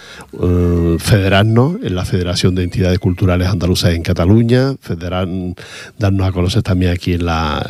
eh, 0.41 0.97
federarnos 0.99 1.77
en 1.83 1.95
la 1.95 2.05
Federación 2.05 2.55
de 2.55 2.65
Entidades 2.65 2.99
Culturales 2.99 3.49
Andaluzas 3.49 3.95
en 3.95 4.03
Cataluña, 4.03 4.75
federar, 4.81 5.29
darnos 5.99 6.27
a 6.27 6.33
conocer 6.33 6.63
también 6.63 6.93
aquí 6.93 7.15
en, 7.15 7.27
las 7.27 7.67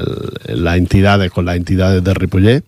entidades, 0.76 1.30
con 1.30 1.44
las 1.44 1.56
entidades 1.56 2.02
de 2.02 2.14
Ripollet, 2.14 2.64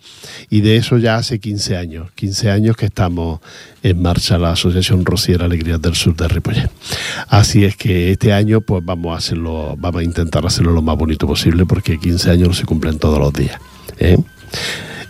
y 0.50 0.60
de 0.60 0.76
eso 0.76 0.98
ya 0.98 1.16
hace 1.16 1.38
15 1.38 1.76
años, 1.76 2.10
15 2.14 2.50
años 2.50 2.76
que 2.76 2.86
estamos 2.86 3.40
en 3.82 4.00
marcha 4.00 4.38
la 4.38 4.52
Asociación 4.52 5.04
Rociera 5.04 5.46
Alegrías 5.46 5.80
del 5.80 5.94
Sur 5.94 6.16
de 6.16 6.28
Ripollet. 6.28 6.70
Así 7.28 7.64
es 7.64 7.76
que 7.76 8.12
este 8.12 8.32
año 8.32 8.60
pues 8.60 8.84
vamos 8.84 9.14
a 9.14 9.18
hacerlo, 9.18 9.74
vamos 9.78 10.00
a 10.00 10.04
intentar 10.04 10.46
hacerlo 10.46 10.72
lo 10.72 10.82
más 10.82 10.96
bonito 10.96 11.26
posible 11.26 11.66
porque 11.66 11.98
15 11.98 12.30
años 12.32 12.48
no 12.48 12.54
se 12.54 12.64
cumplen 12.64 12.98
todos 12.98 13.18
los 13.18 13.32
días. 13.32 13.60
¿eh? 13.98 14.18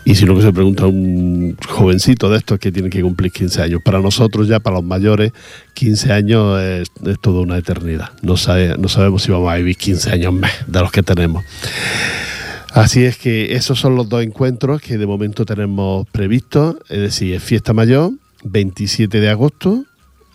Y 0.05 0.17
si 0.17 0.26
lo 0.26 0.35
que 0.35 0.43
se 0.43 0.52
pregunta 0.52 0.87
un 0.87 1.57
jovencito 1.69 2.29
de 2.29 2.38
estos 2.38 2.59
que 2.59 2.73
tiene 2.73 2.91
que 2.91 3.02
cumplir 3.02 3.31
15 3.31 3.62
años, 3.62 3.83
para 3.85 4.00
nosotros 4.00 4.49
ya, 4.49 4.59
para 4.59 4.76
los 4.76 4.85
mayores, 4.85 5.33
15 5.75 6.12
años 6.12 6.61
es, 6.61 6.91
toda 7.21 7.41
una 7.41 7.57
eternidad. 7.57 8.11
No, 8.21 8.35
no 8.79 8.88
sabemos 8.88 9.23
si 9.23 9.31
vamos 9.31 9.52
a 9.52 9.57
vivir 9.57 9.76
15 9.76 10.11
años 10.11 10.33
más 10.33 10.52
de 10.67 10.81
los 10.81 10.91
que 10.91 11.02
tenemos. 11.02 11.45
Así 12.73 13.05
es 13.05 13.17
que 13.17 13.55
esos 13.55 13.79
son 13.79 13.95
los 13.95 14.09
dos 14.09 14.23
encuentros 14.23 14.81
que 14.81 14.99
de 14.99 15.07
momento 15.07 15.45
tenemos 15.45 16.09
previstos, 16.09 16.76
es 16.88 17.00
decir, 17.00 17.35
es 17.35 17.43
Fiesta 17.43 17.73
Mayor, 17.73 18.12
27 18.45 19.21
de 19.21 19.29
agosto, 19.29 19.85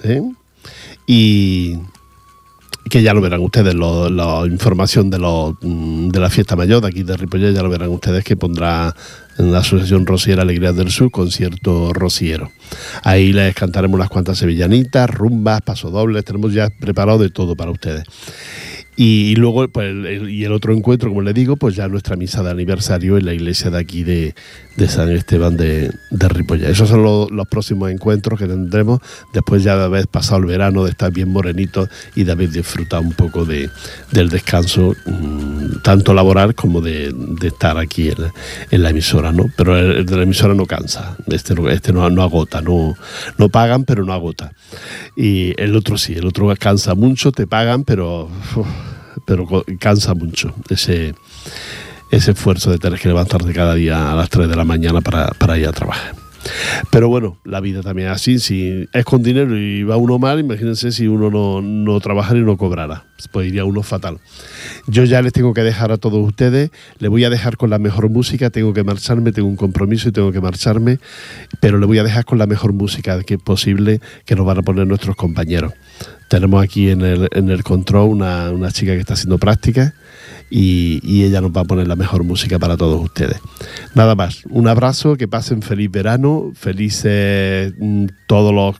¿eh? 0.03 0.21
y 1.07 1.77
que 2.89 3.01
ya 3.01 3.13
lo 3.13 3.21
verán 3.21 3.41
ustedes, 3.41 3.75
la 3.75 4.43
información 4.45 5.09
de, 5.09 5.17
mm, 5.19 6.09
de 6.09 6.19
la 6.19 6.29
fiesta 6.29 6.55
mayor 6.55 6.81
de 6.81 6.87
aquí 6.87 7.03
de 7.03 7.17
Ripollet, 7.17 7.53
ya 7.53 7.63
lo 7.63 7.69
verán 7.69 7.89
ustedes 7.89 8.23
que 8.23 8.35
pondrá 8.35 8.95
en 9.37 9.51
la 9.51 9.59
Asociación 9.59 10.05
Rociera 10.05 10.41
Alegría 10.41 10.73
del 10.73 10.89
Sur 10.89 11.11
concierto 11.11 11.93
rociero. 11.93 12.51
Ahí 13.03 13.33
les 13.33 13.53
cantaremos 13.55 13.95
unas 13.95 14.09
cuantas 14.09 14.37
sevillanitas, 14.37 15.09
rumbas, 15.09 15.61
pasodobles, 15.61 16.25
tenemos 16.25 16.53
ya 16.53 16.69
preparado 16.69 17.19
de 17.19 17.29
todo 17.29 17.55
para 17.55 17.71
ustedes. 17.71 18.03
Y, 18.99 19.35
luego, 19.35 19.67
pues, 19.67 19.91
el, 19.91 20.27
y 20.27 20.43
el 20.43 20.51
otro 20.51 20.73
encuentro, 20.73 21.09
como 21.09 21.21
les 21.21 21.35
digo, 21.35 21.55
pues 21.55 21.75
ya 21.75 21.87
nuestra 21.87 22.15
misa 22.15 22.41
de 22.41 22.49
aniversario 22.49 23.19
en 23.19 23.27
la 23.27 23.33
iglesia 23.35 23.69
de 23.69 23.77
aquí 23.77 24.03
de, 24.03 24.33
San 24.87 25.11
Esteban 25.11 25.55
de, 25.55 25.91
de. 26.09 26.71
Esos 26.71 26.89
son 26.89 27.03
los, 27.03 27.47
próximos 27.47 27.91
encuentros 27.91 28.39
que 28.39 28.47
tendremos 28.47 28.99
después 29.33 29.63
ya 29.63 29.77
de 29.77 29.83
haber 29.83 30.07
pasado 30.07 30.41
el 30.41 30.47
verano, 30.47 30.83
de 30.83 30.89
estar 30.89 31.11
bien 31.11 31.29
morenitos 31.29 31.89
y 32.15 32.23
de 32.23 32.31
haber 32.31 32.49
disfrutado 32.49 33.03
un 33.03 33.13
poco 33.13 33.45
de, 33.45 33.69
del 34.11 34.29
descanso, 34.29 34.95
mm, 35.05 35.83
tanto 35.83 36.15
laboral 36.15 36.55
como 36.55 36.81
de, 36.81 37.13
estar 37.43 37.77
aquí 37.77 38.09
en, 38.71 38.81
la 38.81 38.89
emisora, 38.89 39.31
¿no? 39.31 39.45
Pero 39.55 39.77
el, 39.77 40.07
de 40.07 40.15
la 40.17 40.23
emisora 40.23 40.55
no 40.55 40.65
cansa, 40.65 41.15
este, 41.27 41.53
este 41.69 41.93
no, 41.93 42.09
no 42.09 42.23
agota, 42.23 42.61
no, 42.61 42.95
no 43.37 43.49
pagan, 43.49 43.83
pero 43.85 44.03
no 44.03 44.13
agota. 44.13 44.53
Y 45.15 45.53
el 45.61 45.75
otro 45.75 45.99
sí, 45.99 46.13
el 46.13 46.25
otro 46.25 46.51
cansa 46.57 46.95
mucho, 46.95 47.31
te 47.31 47.45
pagan, 47.45 47.83
pero 47.83 48.27
pero 49.27 49.45
cansa 49.77 50.13
mucho 50.13 50.55
ese, 50.69 51.13
ese 52.09 52.31
esfuerzo 52.31 52.71
de 52.71 52.77
tener 52.77 52.97
que 52.97 53.09
levantarte 53.09 53.51
cada 53.51 53.73
día 53.75 54.13
a 54.13 54.15
las 54.15 54.29
3 54.29 54.47
de 54.47 54.55
la 54.55 54.63
mañana 54.63 55.01
para, 55.01 55.57
ir 55.57 55.67
a 55.67 55.73
trabajar. 55.73 56.15
Pero 56.91 57.09
bueno, 57.09 57.37
la 57.43 57.59
vida 57.59 57.81
también 57.81 58.09
es 58.09 58.15
así. 58.15 58.39
Si 58.39 58.87
es 58.93 59.05
con 59.05 59.23
dinero 59.23 59.57
y 59.57 59.83
va 59.83 59.97
uno 59.97 60.19
mal, 60.19 60.39
imagínense 60.39 60.91
si 60.91 61.07
uno 61.07 61.29
no, 61.29 61.61
no 61.61 61.99
trabajara 61.99 62.39
y 62.39 62.43
no 62.43 62.57
cobrara. 62.57 63.05
Pues 63.31 63.47
iría 63.47 63.65
uno 63.65 63.83
fatal. 63.83 64.19
Yo 64.87 65.03
ya 65.03 65.21
les 65.21 65.33
tengo 65.33 65.53
que 65.53 65.61
dejar 65.61 65.91
a 65.91 65.97
todos 65.97 66.25
ustedes. 66.25 66.71
Les 66.99 67.09
voy 67.09 67.23
a 67.23 67.29
dejar 67.29 67.57
con 67.57 67.69
la 67.69 67.79
mejor 67.79 68.09
música. 68.09 68.49
Tengo 68.49 68.73
que 68.73 68.83
marcharme, 68.83 69.31
tengo 69.31 69.47
un 69.47 69.55
compromiso 69.55 70.09
y 70.09 70.11
tengo 70.11 70.31
que 70.31 70.41
marcharme. 70.41 70.99
Pero 71.59 71.79
le 71.79 71.85
voy 71.85 71.99
a 71.99 72.03
dejar 72.03 72.25
con 72.25 72.37
la 72.37 72.45
mejor 72.45 72.73
música 72.73 73.21
que 73.23 73.35
es 73.35 73.41
posible 73.41 74.01
que 74.25 74.35
nos 74.35 74.45
van 74.45 74.59
a 74.59 74.61
poner 74.61 74.87
nuestros 74.87 75.15
compañeros. 75.15 75.73
Tenemos 76.29 76.63
aquí 76.63 76.89
en 76.89 77.01
el, 77.01 77.29
en 77.31 77.49
el 77.49 77.63
control 77.63 78.09
una, 78.09 78.51
una 78.51 78.71
chica 78.71 78.93
que 78.93 78.99
está 78.99 79.13
haciendo 79.13 79.37
práctica 79.37 79.93
y, 80.49 81.23
ella 81.23 81.41
nos 81.41 81.51
va 81.51 81.61
a 81.61 81.65
poner 81.65 81.87
la 81.87 81.95
mejor 81.95 82.23
música 82.23 82.59
para 82.59 82.77
todos 82.77 83.03
ustedes. 83.03 83.39
Nada 83.95 84.15
más, 84.15 84.43
un 84.49 84.67
abrazo, 84.67 85.15
que 85.17 85.27
pasen 85.27 85.61
feliz 85.61 85.91
verano, 85.91 86.51
felices 86.55 87.73
mm, 87.79 88.05
todos 88.27 88.53
los 88.53 88.75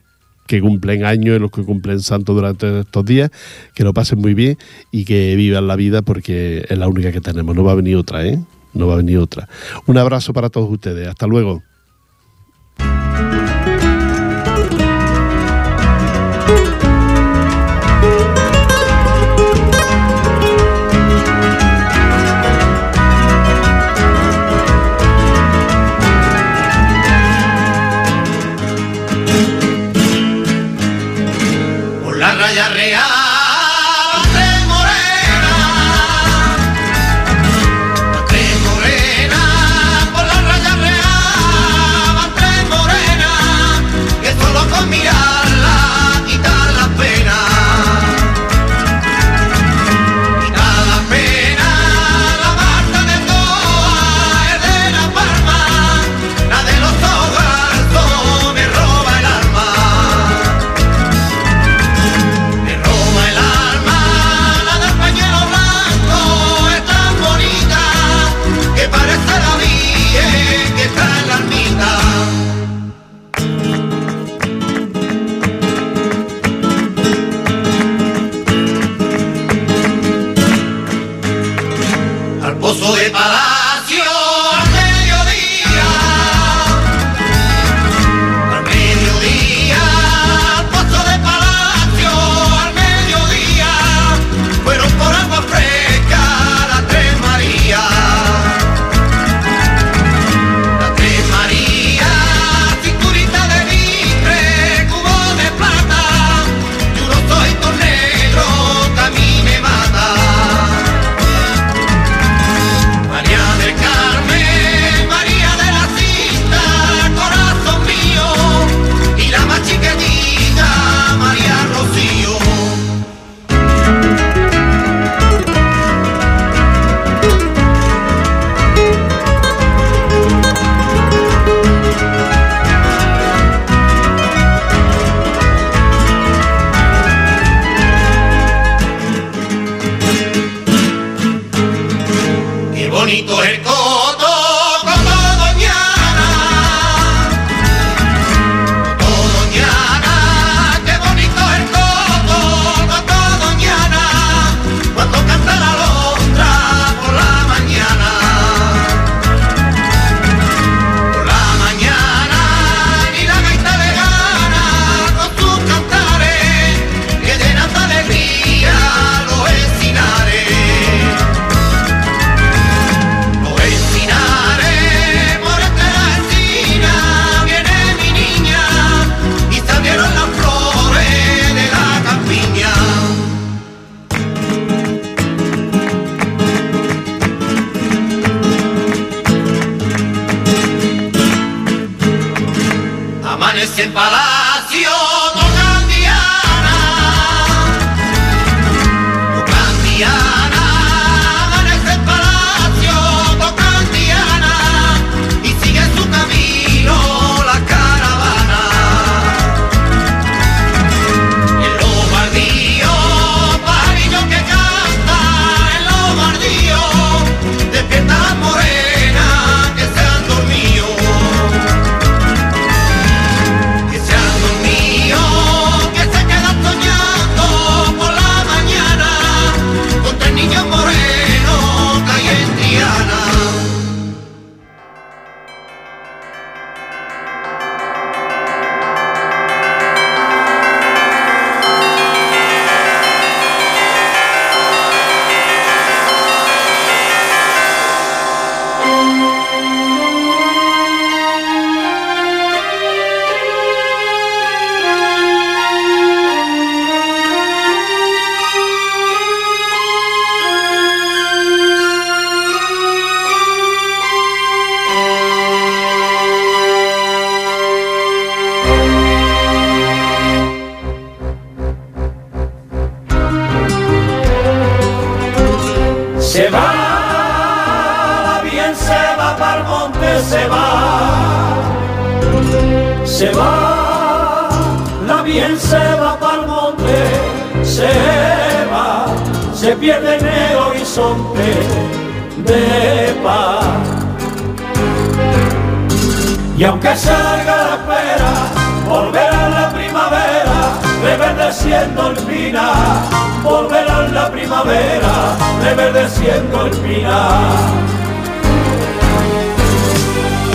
que 0.47 0.61
cumplen 0.61 1.03
años 1.03 1.35
y 1.35 1.39
los 1.39 1.51
que 1.51 1.63
cumplen 1.63 1.99
santo 1.99 2.33
durante 2.33 2.79
estos 2.79 3.05
días, 3.05 3.31
que 3.73 3.83
lo 3.83 3.93
pasen 3.93 4.19
muy 4.19 4.33
bien 4.33 4.57
y 4.91 5.03
que 5.03 5.35
vivan 5.35 5.67
la 5.67 5.75
vida 5.75 6.01
porque 6.01 6.65
es 6.69 6.77
la 6.77 6.87
única 6.87 7.11
que 7.11 7.21
tenemos, 7.21 7.55
no 7.55 7.63
va 7.63 7.73
a 7.73 7.75
venir 7.75 7.97
otra, 7.97 8.25
¿eh? 8.25 8.39
No 8.73 8.87
va 8.87 8.93
a 8.93 8.97
venir 8.97 9.17
otra. 9.17 9.49
Un 9.87 9.97
abrazo 9.97 10.33
para 10.33 10.49
todos 10.49 10.71
ustedes, 10.71 11.07
hasta 11.07 11.27
luego. 11.27 11.63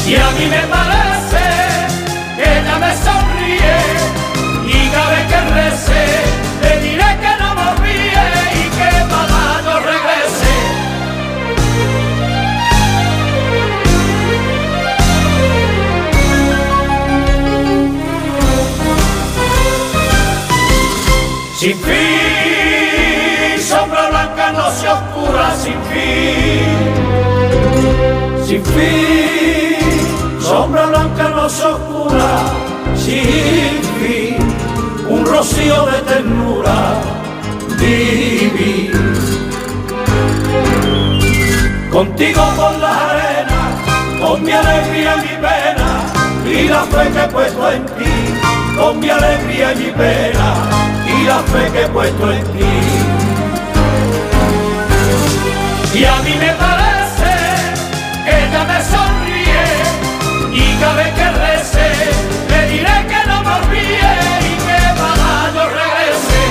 Y 0.05 0.15
a 0.17 0.31
mí 0.33 0.47
me 0.47 0.63
parece 0.67 1.45
que 2.37 2.43
ella 2.43 2.79
me 2.79 2.93
sonríe 2.97 3.79
y 4.67 4.89
cada 4.91 5.11
vez 5.11 5.25
que 5.31 5.41
rece 5.55 6.03
le 6.63 6.73
diré 6.81 7.11
que 7.23 7.33
no 7.41 7.49
me 7.55 7.63
olvide 7.71 8.27
y 8.55 8.65
que 8.77 8.91
mamá 9.05 9.47
no 9.65 9.75
regrese. 9.81 10.55
Sin. 21.59 22.32
sin 28.45 28.65
fin, 28.65 30.41
sombra 30.41 30.87
blanca 30.87 31.29
nos 31.31 31.61
oscura, 31.61 32.43
sin 32.97 33.81
fin, 33.99 34.37
un 35.09 35.25
rocío 35.25 35.87
de 35.87 35.99
ternura, 36.03 37.01
vivir. 37.79 38.93
Contigo 41.91 42.43
por 42.57 42.79
las 42.79 42.97
arenas, 43.11 43.73
con 44.21 44.43
mi 44.43 44.53
alegría 44.53 45.17
y 45.17 45.21
mi 45.21 45.37
pena, 45.47 45.91
y 46.47 46.69
la 46.69 46.83
fe 46.85 47.11
que 47.11 47.25
he 47.25 47.29
puesto 47.29 47.71
en 47.71 47.87
ti, 47.87 48.15
con 48.79 49.01
mi 49.01 49.11
alegría 49.11 49.73
y 49.73 49.77
mi 49.77 49.91
pena, 49.93 50.55
y 51.07 51.25
la 51.25 51.39
fe 51.41 51.73
que 51.73 51.85
he 51.85 51.89
puesto 51.89 52.33
en 52.33 52.45
ti. 52.45 53.22
Y 55.95 56.05
a 56.07 56.17
mí 56.23 56.35
me 56.39 56.53
parece 56.53 57.35
que 58.25 58.31
ella 58.47 58.65
me 58.65 58.83
sonríe 58.83 59.67
y 60.51 60.75
cada 60.81 60.95
vez 60.95 61.13
que 61.13 61.31
rece 61.31 61.89
le 62.49 62.67
diré 62.69 63.07
que 63.11 63.27
no 63.29 63.43
me 63.43 63.51
olvide 63.57 64.13
y 64.41 64.55
que 64.65 64.81
para 64.99 65.53
yo 65.53 65.65
regrese. 65.69 66.45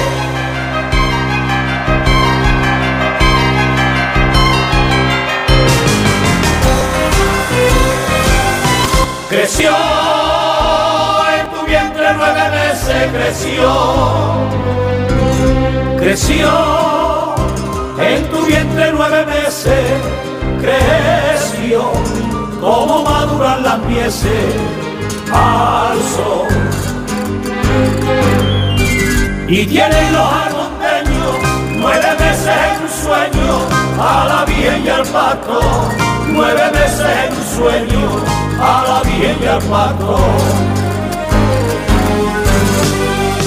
Creció 9.27 9.71
en 11.36 11.49
tu 11.49 11.65
vientre 11.65 12.13
nueve 12.15 12.43
meses, 12.51 13.10
creció, 13.12 13.67
creció 15.97 17.20
en 18.01 18.29
tu 18.29 18.45
vientre 18.45 18.91
nueve 18.93 19.25
meses 19.25 19.85
creció, 20.59 21.91
como 22.59 23.03
maduran 23.03 23.63
las 23.63 23.79
pieces 23.79 24.55
al 25.31 25.97
sol. 26.15 26.47
Y 29.47 29.65
tienen 29.65 30.13
los 30.13 30.33
armonteños 30.33 31.35
nueve 31.77 32.07
meses 32.19 32.47
en 32.47 32.81
un 32.83 32.89
sueño, 33.03 33.59
a 33.99 34.25
la 34.27 34.45
Virgen 34.45 34.85
y 34.85 34.89
al 34.89 35.05
patrón, 35.07 35.89
nueve 36.27 36.71
meses 36.73 37.07
en 37.25 37.33
un 37.33 37.43
sueño, 37.57 38.09
a 38.59 38.83
la 38.87 39.01
Virgen 39.09 39.37
y 39.43 39.47
al 39.47 39.61
patrón. 39.63 40.81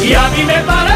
Y 0.02 0.12
a 0.12 0.28
mí 0.28 0.44
me 0.44 0.58
parece 0.64 0.93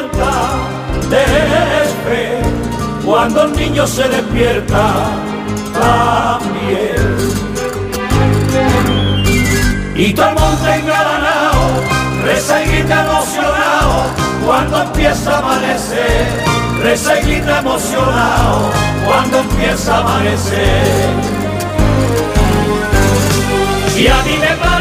de 0.00 1.24
fe, 2.04 2.40
cuando 3.04 3.42
el 3.42 3.52
niño 3.52 3.86
se 3.86 4.08
despierta 4.08 4.94
también. 5.74 7.18
Y 9.94 10.14
todo 10.14 10.28
el 10.30 10.34
mundo 10.34 10.66
engalanao, 10.66 11.82
reza 12.24 12.64
y 12.64 12.76
emocionado, 12.78 14.06
cuando 14.46 14.82
empieza 14.82 15.34
a 15.34 15.38
amanecer, 15.38 16.26
reza 16.82 17.20
y 17.20 17.34
emocionado, 17.34 18.70
cuando 19.06 19.38
empieza 19.40 19.96
a 19.96 20.00
amanecer. 20.00 21.42
Y 23.98 24.06
a 24.06 24.22
mí 24.22 24.38
me 24.38 24.71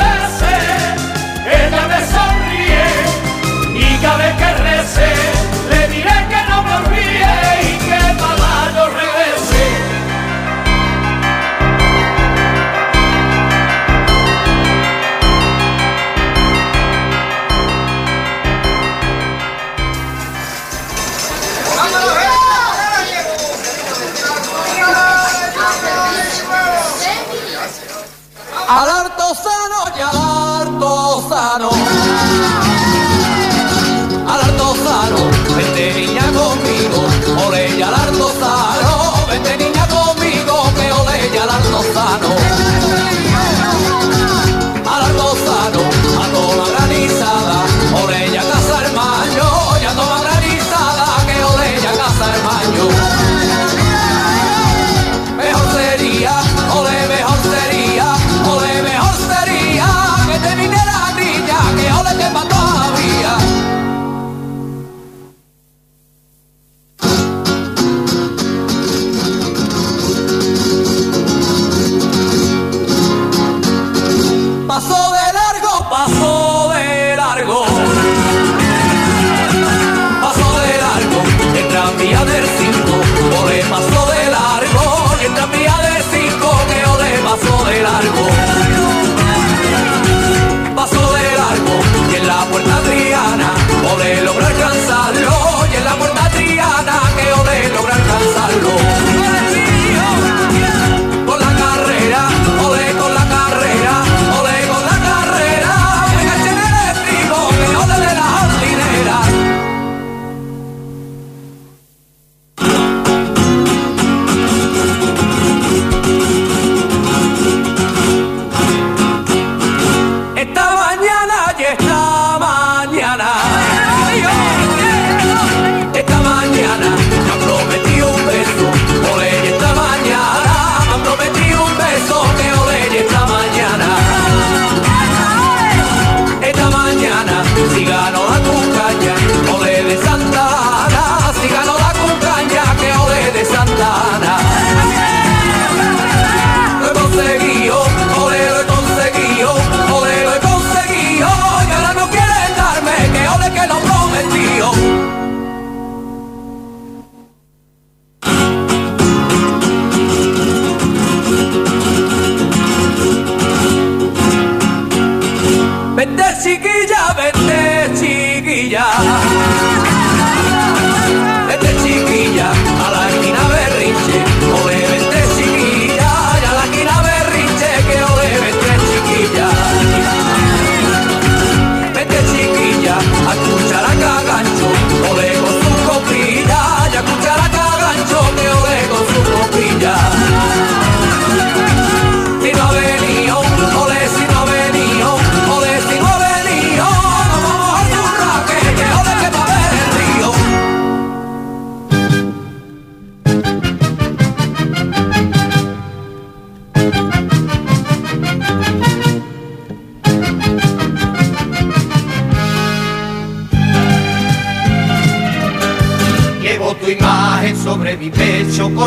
al 28.71 29.00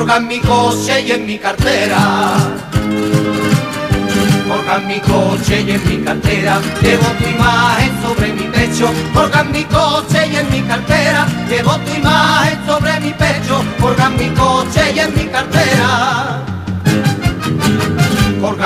en 0.02 0.26
mi 0.26 0.40
coche 0.40 1.02
y 1.02 1.12
en 1.12 1.24
mi 1.24 1.38
cartera. 1.38 2.36
en 4.76 4.86
mi 4.88 4.98
coche 4.98 5.60
y 5.60 5.70
en 5.70 5.88
mi 5.88 6.04
cartera, 6.04 6.60
llevo 6.82 7.06
tu 7.18 7.28
imagen 7.28 7.92
sobre 8.02 8.32
mi 8.32 8.42
pecho. 8.42 8.88
en 8.88 9.52
mi 9.52 9.64
coche 9.64 10.26
y 10.26 10.36
en 10.36 10.50
mi 10.50 10.62
cartera, 10.62 11.26
llevo 11.48 11.76
tu 11.78 11.94
imagen 11.94 12.58
sobre 12.66 13.00
mi 13.00 13.12
pecho. 13.12 13.64
en 14.06 14.16
mi 14.16 14.34
coche 14.34 14.92
y 14.94 14.98
en 14.98 15.14
mi 15.14 15.26
cartera. 15.26 16.42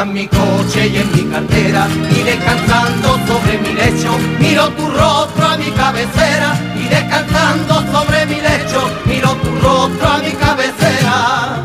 en 0.00 0.12
mi 0.12 0.28
coche 0.28 0.86
y 0.88 0.96
en 0.96 1.12
mi 1.12 1.30
cartera, 1.30 1.88
y 2.10 2.22
descansando 2.22 3.18
sobre 3.28 3.58
mi 3.58 3.74
lecho, 3.74 4.16
miro 4.38 4.68
tu 4.70 4.86
rostro 4.88 5.46
a 5.46 5.56
mi 5.58 5.70
cabecera, 5.72 6.58
y 6.74 6.88
descansando 6.88 7.84
sobre 7.92 8.26
mi 8.26 8.37
lecho, 8.68 8.90
miro 9.06 9.34
tu 9.36 9.50
rostro 9.60 10.08
a 10.08 10.18
mi 10.18 10.32
cabecera. 10.32 11.62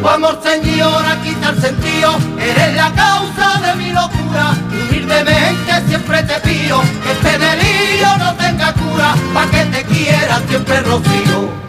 Tu 0.00 0.08
amor 0.08 0.40
señor, 0.42 1.04
quita 1.22 1.50
el 1.50 1.60
sentido, 1.60 2.16
eres 2.40 2.76
la 2.76 2.92
causa 2.92 3.60
de 3.60 3.74
mi 3.74 3.90
locura, 3.90 4.54
humildemente 4.70 5.72
siempre 5.88 6.22
te 6.22 6.34
pido 6.40 6.80
que 7.02 7.12
este 7.12 7.38
delirio 7.38 8.16
no 8.18 8.34
tenga 8.34 8.72
cura, 8.72 9.14
pa' 9.34 9.46
que 9.46 9.64
te 9.64 9.82
quiera 9.84 10.40
siempre 10.48 10.80
rocío. 10.80 11.65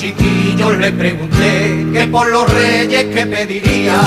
Chiquillo 0.00 0.70
le 0.70 0.92
pregunté 0.92 1.86
que 1.92 2.06
por 2.06 2.26
los 2.30 2.50
reyes 2.50 3.04
que 3.14 3.26
pediría. 3.26 4.00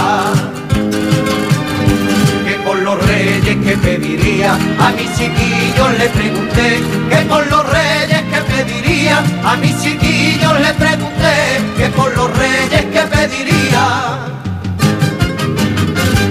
Que 2.47 2.55
por 2.65 2.79
los 2.79 2.97
reyes 3.05 3.57
que 3.63 3.77
pediría. 3.77 4.53
A 4.79 4.89
mi 4.97 5.05
chiquillo 5.15 5.85
le 5.99 6.09
pregunté 6.09 6.81
que 7.11 7.17
por 7.29 7.45
los 7.45 7.63
reyes 7.69 8.23
que 8.31 8.41
pediría. 8.51 9.23
A 9.43 9.55
mi 9.57 9.71
chiquillo 9.81 10.53
le 10.65 10.73
pregunté 10.73 11.35
que 11.77 11.87
por 11.89 12.17
los 12.17 12.37
reyes 12.37 12.85
que 12.93 13.01
pediría 13.15 14.33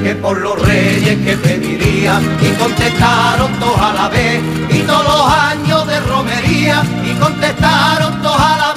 que 0.03 0.17
por 0.17 0.37
los 0.41 0.61
reyes 0.61 1.17
que 1.25 1.37
pediría 1.37 2.21
y 2.41 2.51
contestaron 2.61 3.53
todos 3.61 3.81
a 3.81 3.93
la 3.93 4.09
vez 4.09 4.43
y 4.69 4.81
todos 4.81 5.05
los 5.05 5.33
años 5.33 5.87
de 5.87 6.01
romería 6.01 6.83
y 7.05 7.13
contestaron 7.21 8.21
todos 8.21 8.41
a 8.41 8.57
la 8.57 8.67
vez 8.67 8.72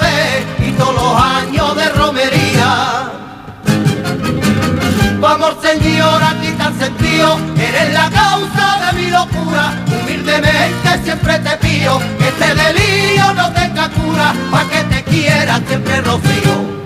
sentido, 6.78 7.38
eres 7.56 7.92
la 7.92 8.10
causa 8.10 8.92
de 8.92 9.00
mi 9.00 9.10
locura. 9.10 9.74
Humildemente 9.86 11.02
siempre 11.04 11.38
te 11.38 11.56
pido 11.58 11.98
que 12.18 12.28
este 12.28 12.54
delirio 12.54 13.32
no 13.34 13.52
tenga 13.52 13.88
cura, 13.90 14.34
pa' 14.50 14.64
que 14.68 14.84
te 14.84 15.02
quiera 15.04 15.60
siempre 15.66 16.00
rocío. 16.02 16.76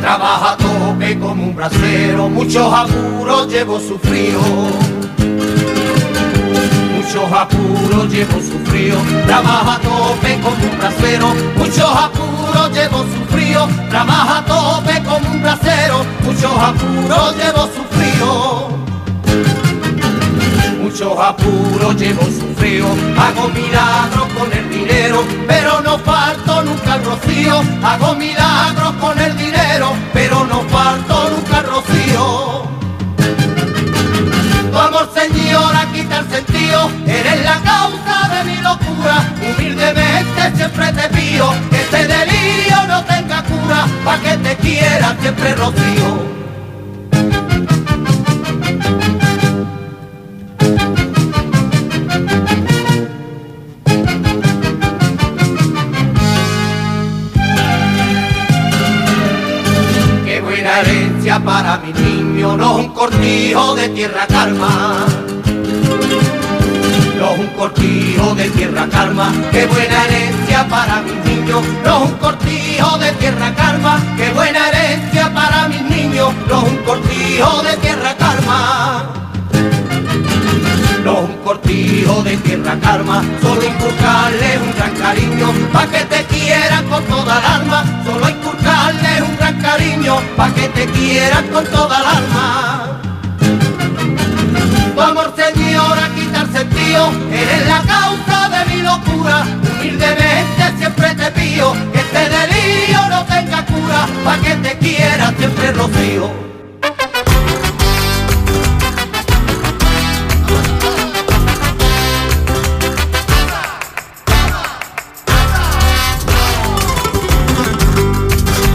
Trabaja 0.00 0.52
a 0.52 0.56
tope 0.56 1.18
como 1.18 1.42
un 1.42 1.56
bracero, 1.56 2.28
muchos 2.28 2.72
apuros 2.72 3.48
llevo 3.48 3.80
sufrido 3.80 4.40
Muchos 7.16 7.32
apuros 7.32 8.12
llevo 8.12 8.40
sufrido, 8.42 8.98
trabaja 9.26 9.76
a 9.76 9.80
tope 9.80 10.38
como 10.42 10.70
un 10.70 10.78
brasero, 10.78 11.34
muchos 11.56 11.96
apuros 11.96 12.70
llevo 12.74 13.04
sufrido, 13.04 13.68
trabaja 13.88 14.38
a 14.38 14.44
tope 14.44 15.02
como 15.02 15.30
un 15.30 15.40
brasero, 15.40 16.04
muchos 16.22 16.52
apuros 16.52 17.36
llevo 17.38 17.70
sufrido. 17.74 18.68
Muchos 20.82 21.18
apuros 21.18 21.96
llevo 21.96 22.22
sufrido, 22.22 22.86
hago 23.18 23.48
milagros 23.48 24.28
con 24.38 24.52
el 24.52 24.68
dinero, 24.68 25.24
pero 25.46 25.80
no 25.80 25.98
falto 26.00 26.64
nunca 26.64 26.96
el 26.96 27.04
rocío, 27.06 27.62
hago 27.82 28.14
milagros 28.14 28.92
con 29.00 29.18
el 29.18 29.34
dinero, 29.38 29.94
pero 30.12 30.44
no 30.44 30.60
falto 30.68 31.30
nunca 31.30 31.60
el 31.60 31.66
rocío. 31.66 32.45
Sentido, 36.28 36.90
eres 37.06 37.44
la 37.44 37.60
causa 37.62 38.28
de 38.34 38.44
mi 38.44 38.56
locura, 38.56 39.24
humildemente 39.40 40.56
siempre 40.56 40.92
te 40.92 41.08
pido, 41.10 41.52
que 41.70 41.80
este 41.80 42.06
delirio 42.06 42.86
no 42.88 43.04
tenga 43.04 43.42
cura, 43.42 43.86
pa' 44.04 44.18
que 44.18 44.36
te 44.38 44.56
quiera 44.56 45.16
siempre 45.20 45.54
rocío. 45.54 46.36
Qué 60.24 60.40
buena 60.40 60.80
herencia 60.80 61.38
para 61.38 61.78
mi 61.78 61.92
niño, 61.92 62.56
no 62.56 62.76
un 62.76 62.88
cortijo 62.92 63.74
de 63.76 63.88
tierra 63.90 64.26
calma. 64.26 65.06
Un 67.38 67.48
cortijo 67.48 68.34
de 68.34 68.48
tierra 68.50 68.86
calma, 68.88 69.30
qué 69.52 69.66
buena 69.66 70.04
herencia 70.06 70.66
para 70.68 71.02
mi 71.02 71.12
niño, 71.28 71.60
no 71.84 72.04
un 72.04 72.12
cortijo 72.12 72.96
de 72.98 73.12
tierra 73.12 73.54
calma, 73.54 74.00
qué 74.16 74.30
buena 74.30 74.68
herencia 74.68 75.32
para 75.34 75.68
mis 75.68 75.82
niños, 75.82 76.32
no 76.48 76.60
un 76.62 76.76
cortijo 76.78 77.62
de 77.62 77.76
tierra 77.76 78.14
calma. 78.16 79.12
No 81.04 81.20
un 81.20 81.36
cortijo 81.44 82.22
de 82.22 82.36
tierra 82.38 82.78
calma, 82.80 83.22
solo 83.42 83.62
inculcarle 83.62 84.58
un 84.58 84.72
gran 84.74 84.94
cariño, 84.96 85.52
pa' 85.74 85.86
que 85.86 86.04
te 86.04 86.24
quieran 86.24 86.88
con 86.88 87.04
toda 87.04 87.38
el 87.38 87.44
alma, 87.44 87.84
solo 88.04 88.28
inculcarle 88.30 89.22
un 89.22 89.36
gran 89.36 89.60
cariño, 89.60 90.16
pa' 90.36 90.54
que 90.54 90.68
te 90.70 90.86
quieran 90.86 91.46
con 91.48 91.64
toda 91.66 92.00
el 92.00 92.06
alma. 92.06 93.00
Tu 94.94 95.02
amor 95.02 95.34
sentido, 96.56 97.12
eres 97.30 97.66
la 97.66 97.82
causa 97.82 98.48
de 98.48 98.74
mi 98.74 98.82
locura, 98.82 99.44
humildemente 99.78 100.78
siempre 100.78 101.14
te 101.14 101.30
pido, 101.32 101.74
que 101.92 101.98
este 101.98 102.28
delirio 102.30 103.08
no 103.10 103.24
tenga 103.26 103.66
cura, 103.66 104.06
pa' 104.24 104.38
que 104.38 104.54
te 104.56 104.78
quiera 104.78 105.34
siempre 105.38 105.72
rocío. 105.72 106.30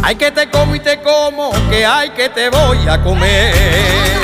Hay 0.04 0.16
que 0.18 0.30
te 0.30 0.52
como 0.52 0.76
y 0.76 0.80
te 0.82 1.02
como, 1.02 1.52
que 1.70 1.86
hay 1.86 2.12
que 2.12 2.30
te 2.30 2.50
voy 2.50 2.88
a 2.88 3.02
comer. 3.02 4.21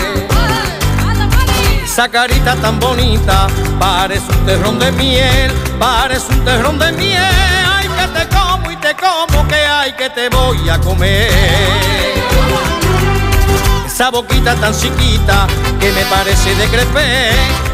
Esa 1.98 2.10
carita 2.10 2.56
tan 2.58 2.80
bonita, 2.80 3.48
parece 3.80 4.32
un 4.32 4.46
terrón 4.46 4.78
de 4.78 4.92
miel, 4.92 5.52
parece 5.80 6.32
un 6.32 6.46
terrón 6.46 6.78
de 6.78 6.92
miel. 6.92 7.18
Ay, 7.18 7.88
que 7.88 8.20
te 8.20 8.28
como 8.36 8.70
y 8.70 8.76
te 8.76 8.94
como, 8.94 9.48
que 9.48 9.56
hay 9.56 9.94
que 9.94 10.08
te 10.12 10.30
voy 10.30 10.70
a 10.70 10.78
comer. 10.78 11.32
Esa 13.88 14.12
boquita 14.12 14.54
tan 14.54 14.80
chiquita, 14.80 15.48
que 15.80 15.92
me 15.92 16.06
parece 16.06 16.54
de 16.54 16.68
crepé, 16.68 17.32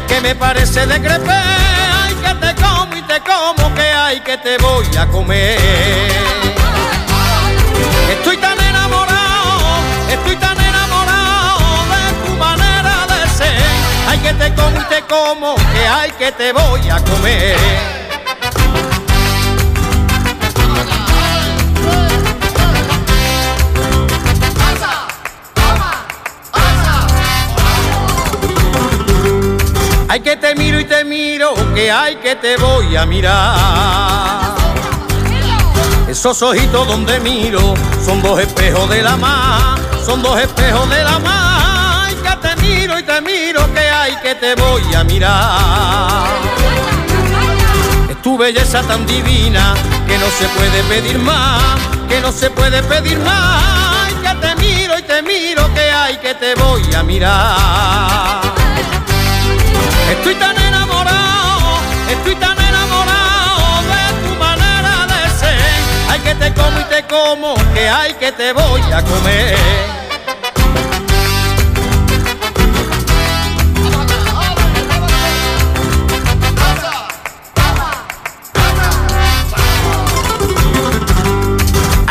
que 0.08 0.22
me 0.22 0.34
parece 0.34 0.86
de 0.86 1.02
crepé. 1.02 1.30
Ay, 1.30 2.14
que 2.14 2.34
te 2.46 2.54
como 2.62 2.96
y 2.96 3.02
te 3.02 3.20
como, 3.20 3.74
que 3.74 3.82
hay 3.82 4.20
que 4.20 4.38
te 4.38 4.56
voy 4.56 4.86
a 4.96 5.06
comer. 5.06 6.14
Que 14.24 14.32
te 14.32 14.54
como 14.54 14.80
y 14.80 14.84
te 14.84 15.02
como, 15.02 15.54
que 15.54 15.86
hay 15.86 16.10
que 16.12 16.32
te 16.32 16.52
voy 16.54 16.88
a 16.88 16.98
comer. 17.04 17.56
Ay 30.08 30.20
que 30.20 30.36
te 30.36 30.54
miro 30.54 30.80
y 30.80 30.84
te 30.86 31.04
miro, 31.04 31.52
que 31.74 31.92
hay 31.92 32.16
que 32.16 32.36
te 32.36 32.56
voy 32.56 32.96
a 32.96 33.04
mirar. 33.04 34.54
Esos 36.08 36.40
ojitos 36.40 36.88
donde 36.88 37.20
miro 37.20 37.74
son 38.02 38.22
dos 38.22 38.40
espejos 38.40 38.88
de 38.88 39.02
la 39.02 39.16
mar, 39.18 39.78
son 40.06 40.22
dos 40.22 40.40
espejos 40.40 40.88
de 40.88 41.04
la 41.04 41.18
mar. 41.18 41.43
Miro 42.64 42.98
y 42.98 43.02
te 43.02 43.20
miro, 43.20 43.60
que 43.74 43.80
hay 43.80 44.16
que 44.16 44.34
te 44.36 44.54
voy 44.54 44.82
a 44.94 45.04
mirar. 45.04 46.26
Es 48.08 48.22
tu 48.22 48.38
belleza 48.38 48.82
tan 48.82 49.04
divina 49.06 49.74
que 50.06 50.16
no 50.16 50.26
se 50.38 50.46
puede 50.56 50.82
pedir 50.84 51.18
más, 51.18 51.78
que 52.08 52.20
no 52.20 52.32
se 52.32 52.48
puede 52.50 52.82
pedir 52.82 53.18
más. 53.18 54.12
Que 54.22 54.34
te 54.46 54.54
miro 54.56 54.98
y 54.98 55.02
te 55.02 55.22
miro, 55.22 55.62
que 55.74 55.90
hay 55.90 56.16
que 56.16 56.34
te 56.34 56.54
voy 56.54 56.82
a 56.94 57.02
mirar. 57.02 58.40
Estoy 60.10 60.34
tan 60.36 60.56
enamorado, 60.56 61.78
estoy 62.10 62.34
tan 62.36 62.58
enamorado 62.58 63.82
de 63.92 64.28
tu 64.28 64.34
manera 64.38 65.06
de 65.12 65.20
ser. 65.38 65.58
Ay 66.10 66.20
que 66.20 66.34
te 66.34 66.54
como 66.54 66.80
y 66.80 66.84
te 66.84 67.02
como, 67.04 67.54
que 67.74 67.88
hay 67.88 68.14
que 68.14 68.32
te 68.32 68.52
voy 68.54 68.80
a 68.92 69.02
comer. 69.02 70.03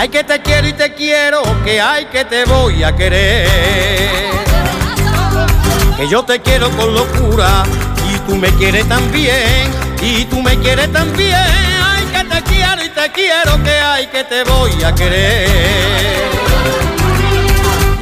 Ay 0.04 0.10
que 0.10 0.26
te 0.26 0.42
quiero 0.42 0.68
y 0.68 0.74
te 0.74 0.94
quiero, 0.94 1.42
que 1.64 1.80
hay 1.80 2.04
que 2.08 2.26
te 2.26 2.44
voy 2.44 2.84
a 2.84 2.94
querer. 2.94 3.48
Que 5.96 6.10
yo 6.10 6.24
te 6.26 6.42
quiero 6.42 6.70
con 6.72 6.94
locura 6.94 7.64
y 8.14 8.18
tú 8.28 8.36
me 8.36 8.50
quieres 8.50 8.86
también, 8.90 9.72
y 10.02 10.26
tú 10.26 10.42
me 10.42 10.60
quieres 10.60 10.92
también. 10.92 11.38
Ay 11.38 12.04
que 12.12 12.24
te 12.26 12.44
quiero 12.44 12.84
y 12.84 12.90
te 12.90 13.12
quiero, 13.14 13.64
que 13.64 13.80
hay 13.80 14.08
que 14.08 14.26
te 14.26 14.44
voy 14.44 14.84
a 14.84 14.94
querer. 14.94 15.48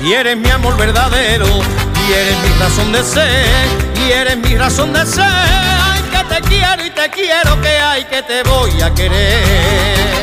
Y 0.03 0.13
eres 0.13 0.37
mi 0.37 0.49
amor 0.49 0.75
verdadero, 0.77 1.45
y 1.45 2.13
eres 2.13 2.37
mi 2.39 2.59
razón 2.59 2.91
de 2.93 3.03
ser, 3.03 3.67
y 4.07 4.11
eres 4.11 4.37
mi 4.37 4.57
razón 4.57 4.91
de 4.91 5.05
ser. 5.05 5.23
Ay 5.23 6.01
que 6.11 6.33
te 6.33 6.41
quiero 6.49 6.83
y 6.83 6.89
te 6.89 7.09
quiero, 7.11 7.61
que 7.61 7.77
hay 7.77 8.05
que 8.05 8.23
te 8.23 8.41
voy 8.41 8.81
a 8.81 8.91
querer. 8.91 10.20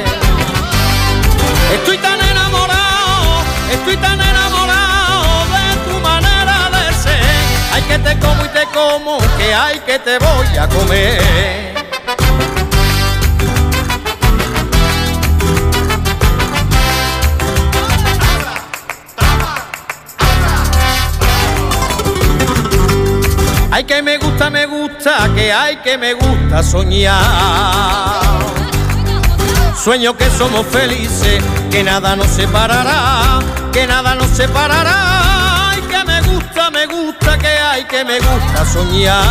Estoy 1.73 1.99
tan 1.99 2.21
enamorado, 2.21 3.43
estoy 3.71 3.97
tan 3.99 4.21
enamorado 4.21 5.45
de 5.55 5.93
tu 5.93 6.01
manera 6.01 6.71
de 6.71 6.95
ser. 6.95 7.21
Ay 7.73 7.83
que 7.83 7.99
te 7.99 8.19
como 8.19 8.45
y 8.45 8.49
te 8.49 8.65
como, 8.73 9.19
que 9.37 9.55
hay 9.55 9.79
que 9.81 9.99
te 9.99 10.19
voy 10.19 10.57
a 10.59 10.69
comer. 10.69 11.69
Ay 23.71 23.85
que 23.85 24.03
me 24.03 24.19
gusta, 24.19 24.51
me 24.51 24.67
gusta, 24.67 25.29
que 25.35 25.53
hay 25.53 25.77
que 25.77 25.97
me 25.97 26.15
gusta 26.15 26.63
soñar. 26.63 28.28
Sueño 29.89 30.15
que 30.15 30.29
somos 30.29 30.67
felices, 30.67 31.43
que 31.71 31.83
nada 31.83 32.15
nos 32.15 32.27
separará, 32.27 33.39
que 33.73 33.87
nada 33.87 34.15
nos 34.17 34.29
separará. 34.29 35.71
Ay, 35.71 35.81
que 35.81 36.05
me 36.05 36.21
gusta, 36.21 36.71
me 36.71 36.85
gusta, 36.85 37.39
que 37.39 37.47
hay, 37.47 37.85
que 37.85 38.05
me 38.05 38.19
gusta 38.21 38.67
soñar. 38.67 39.25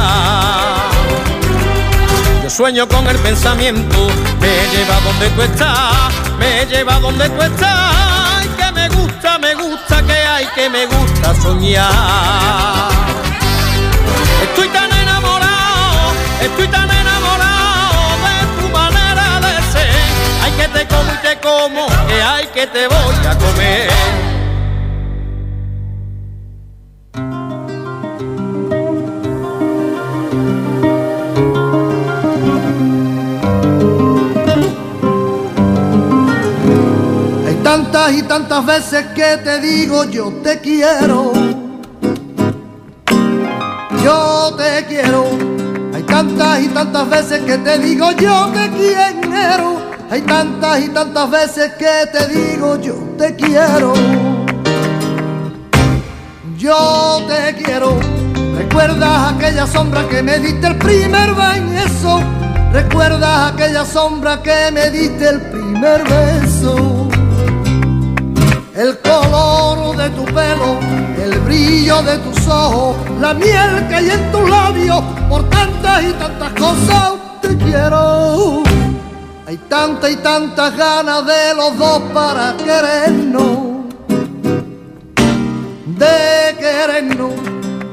Yo 2.42 2.50
sueño 2.50 2.88
con 2.88 3.06
el 3.08 3.18
pensamiento, 3.18 4.08
me 4.42 4.76
lleva 4.76 5.00
donde 5.02 5.30
tú 5.30 5.42
estás, 5.44 6.12
me 6.40 6.66
lleva 6.66 7.00
donde 7.02 7.30
tú 7.30 7.42
estás. 7.44 7.96
Ay, 8.40 8.50
que 8.58 8.72
me 8.72 8.90
gusta, 8.90 9.38
me 9.38 9.54
gusta, 9.54 10.02
que 10.08 10.12
hay, 10.12 10.46
ay 10.46 10.48
que 10.56 10.70
me 10.72 10.88
gusta 10.88 11.36
soñar. 11.36 12.90
Estoy 14.42 14.70
tan 14.70 14.92
enamorado, 14.92 16.14
estoy 16.42 16.68
tan 16.68 16.82
enamorado 16.82 16.97
te 20.78 20.88
como 20.88 21.12
y 21.12 21.18
te 21.18 21.40
como, 21.40 21.88
que 22.08 22.22
ay 22.22 22.48
que 22.54 22.68
te 22.68 22.88
voy 22.88 23.26
a 23.28 23.38
comer. 23.38 23.90
tantas 37.64 38.14
y 38.14 38.24
tantas 38.24 38.66
veces 38.66 39.06
que 39.08 39.38
te 39.44 39.60
digo 39.60 40.06
yo 40.06 40.32
te 40.44 40.60
quiero. 40.60 41.34
Yo 44.04 44.56
te 44.56 44.86
quiero. 44.86 45.26
Hay 45.94 46.04
tantas 46.04 46.62
y 46.62 46.70
tantas 46.70 47.10
veces 47.10 47.42
que 47.42 47.58
te 47.58 47.78
digo 47.80 48.12
yo 48.12 48.52
te 48.54 48.70
quiero. 48.70 49.87
Hay 50.10 50.22
tantas 50.22 50.80
y 50.80 50.90
tantas 50.90 51.30
veces 51.30 51.74
que 51.74 52.08
te 52.12 52.28
digo 52.28 52.80
yo 52.80 52.96
te 53.18 53.36
quiero. 53.36 53.94
Yo 56.58 57.22
te 57.28 57.56
quiero. 57.62 58.00
¿Recuerdas 58.58 59.34
aquella 59.34 59.68
sombra 59.68 60.08
que 60.08 60.24
me 60.24 60.40
diste 60.40 60.68
el 60.68 60.78
primer 60.78 61.34
beso? 61.34 62.22
¿Recuerdas 62.72 63.54
aquella 63.54 63.86
sombra 63.86 64.42
que 64.42 64.72
me 64.72 64.90
diste 64.90 65.30
el 65.30 65.42
primer 65.42 66.04
beso? 66.04 67.08
el 68.78 68.96
color 69.00 69.98
de 69.98 70.10
tu 70.12 70.24
pelo, 70.26 70.78
el 71.20 71.40
brillo 71.40 72.04
de 72.04 72.16
tus 72.20 72.48
ojos, 72.48 72.96
la 73.20 73.34
miel 73.34 73.88
que 73.90 73.96
hay 73.96 74.10
en 74.12 74.32
tus 74.32 74.48
labios, 74.48 75.02
por 75.28 75.50
tantas 75.50 76.04
y 76.04 76.14
tantas 76.14 76.52
cosas 76.54 77.14
te 77.42 77.58
quiero. 77.58 78.67
Hay 79.48 79.56
tantas 79.70 80.12
y 80.12 80.18
tantas 80.18 80.76
ganas 80.76 81.26
de 81.26 81.54
los 81.56 81.78
dos 81.78 82.02
para 82.14 82.58
querernos, 82.58 83.86
de 85.86 86.58
querernos. 86.60 87.32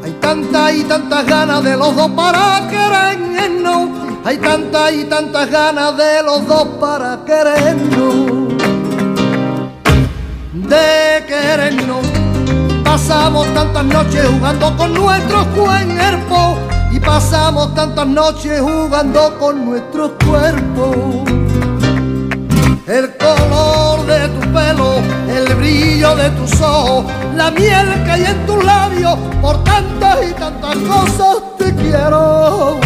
Hay 0.02 0.11
tantas 0.20 0.74
y 0.74 0.82
tantas 0.82 1.24
ganas 1.24 1.62
de 1.62 1.76
los 1.76 1.94
dos 1.94 2.11
para 2.11 2.66
querernos. 2.68 3.88
Hay 4.24 4.38
tantas 4.38 4.92
y 4.94 5.05
tantas 5.05 5.48
ganas 5.48 5.96
de 5.96 6.22
los 6.24 6.44
dos 6.44 6.66
para 6.80 7.24
querernos 7.24 8.55
de 10.55 11.24
querernos. 11.28 12.05
Pasamos 12.82 13.46
tantas 13.55 13.84
noches 13.84 14.26
jugando 14.26 14.76
con 14.76 14.92
nuestros 14.92 15.46
cuerpos 15.55 16.59
y 16.90 16.98
pasamos 16.98 17.72
tantas 17.76 18.09
noches 18.09 18.61
jugando 18.61 19.38
con 19.38 19.64
nuestros 19.64 20.11
cuerpos. 20.26 21.43
El 22.87 23.16
color 23.16 24.07
de 24.07 24.28
tu 24.28 24.41
pelo, 24.53 25.01
el 25.28 25.55
brillo 25.55 26.14
de 26.16 26.30
tus 26.30 26.61
ojos, 26.61 27.07
la 27.35 27.51
miel 27.51 28.05
que 28.05 28.11
hay 28.11 28.24
en 28.26 28.47
tus 28.47 28.62
labios, 28.64 29.18
por 29.41 29.64
tantas 29.64 30.18
y 30.30 30.32
tantas 30.35 30.76
cosas 30.76 31.57
te 31.59 31.74
quiero. 31.74 32.80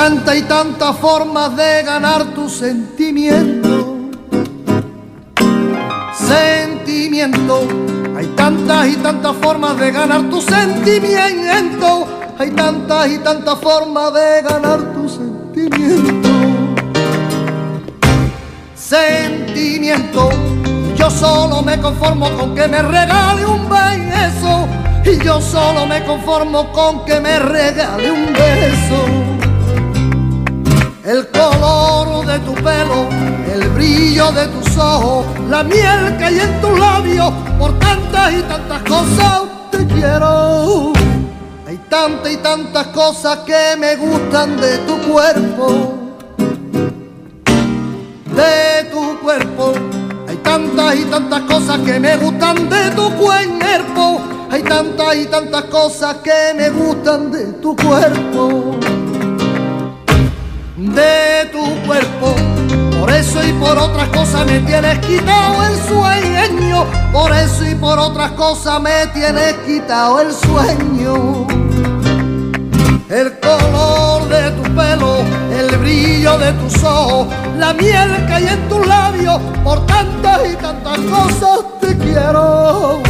tanta 0.00 0.34
y 0.34 0.42
tantas 0.42 0.96
formas 0.96 1.54
de 1.56 1.82
ganar 1.82 2.34
tu 2.34 2.48
sentimiento. 2.48 3.98
Sentimiento, 6.14 7.68
hay 8.20 8.26
tantas 8.36 8.86
y 8.86 8.96
tantas 8.96 9.34
formas 9.36 9.78
de 9.78 9.90
ganar 9.92 10.28
tu 10.28 10.42
sentimiento. 10.42 12.06
Hay 12.38 12.50
tantas 12.50 13.08
y 13.08 13.18
tantas 13.18 13.58
formas 13.58 14.12
de 14.12 14.42
ganar 14.42 14.92
tu 14.92 15.08
sentimiento. 15.08 16.28
Sentimiento, 18.74 20.28
yo 20.96 21.10
solo 21.10 21.62
me 21.62 21.80
conformo 21.80 22.30
con 22.36 22.54
que 22.54 22.68
me 22.68 22.82
regale 22.82 23.46
un 23.46 23.66
beso. 23.70 24.68
Y 25.02 25.24
yo 25.24 25.40
solo 25.40 25.86
me 25.86 26.04
conformo 26.04 26.70
con 26.72 27.06
que 27.06 27.20
me 27.20 27.38
regale 27.38 28.10
un 28.10 28.34
beso 28.34 29.49
el 31.04 31.26
color 31.28 32.26
de 32.26 32.38
tu 32.40 32.54
pelo, 32.54 33.08
el 33.52 33.68
brillo 33.70 34.30
de 34.32 34.46
tus 34.48 34.76
ojos, 34.76 35.24
la 35.48 35.62
miel 35.62 36.16
que 36.18 36.24
hay 36.24 36.40
en 36.40 36.60
tus 36.60 36.78
labios, 36.78 37.32
por 37.58 37.78
tantas 37.78 38.32
y 38.32 38.42
tantas 38.42 38.82
cosas 38.82 39.42
te 39.70 39.86
quiero. 39.86 40.92
Hay 41.66 41.78
tantas 41.88 42.32
y 42.32 42.36
tantas 42.38 42.86
cosas 42.88 43.38
que 43.40 43.76
me 43.78 43.96
gustan 43.96 44.60
de 44.60 44.78
tu 44.78 44.98
cuerpo, 45.10 45.94
de 48.26 48.84
tu 48.90 49.18
cuerpo. 49.20 49.72
Hay 50.28 50.36
tantas 50.36 50.96
y 50.96 51.04
tantas 51.04 51.40
cosas 51.42 51.78
que 51.78 51.98
me 51.98 52.16
gustan 52.16 52.68
de 52.68 52.90
tu 52.90 53.10
cuerpo. 53.16 54.20
Hay 54.50 54.62
tantas 54.62 55.16
y 55.16 55.26
tantas 55.26 55.64
cosas 55.64 56.16
que 56.16 56.54
me 56.56 56.70
gustan 56.70 57.30
de 57.30 57.44
tu 57.54 57.76
cuerpo 57.76 58.99
de 60.80 61.46
tu 61.52 61.64
cuerpo. 61.86 62.34
Por 62.98 63.10
eso 63.10 63.46
y 63.46 63.52
por 63.54 63.76
otras 63.78 64.08
cosas 64.08 64.46
me 64.46 64.60
tienes 64.60 64.98
quitado 65.00 65.64
el 65.66 65.76
sueño. 65.76 66.86
Por 67.12 67.32
eso 67.32 67.68
y 67.68 67.74
por 67.74 67.98
otras 67.98 68.32
cosas 68.32 68.80
me 68.80 69.06
tienes 69.08 69.54
quitado 69.66 70.20
el 70.20 70.32
sueño. 70.32 71.46
El 73.10 73.38
color 73.40 74.28
de 74.28 74.50
tu 74.52 74.62
pelo, 74.74 75.16
el 75.58 75.76
brillo 75.78 76.38
de 76.38 76.52
tus 76.52 76.82
ojos, 76.84 77.26
la 77.58 77.74
miel 77.74 78.24
que 78.26 78.32
hay 78.32 78.46
en 78.46 78.68
tus 78.68 78.86
labios, 78.86 79.40
por 79.64 79.84
tantas 79.86 80.40
y 80.50 80.54
tantas 80.54 80.98
cosas 80.98 81.60
te 81.80 81.98
quiero. 81.98 83.02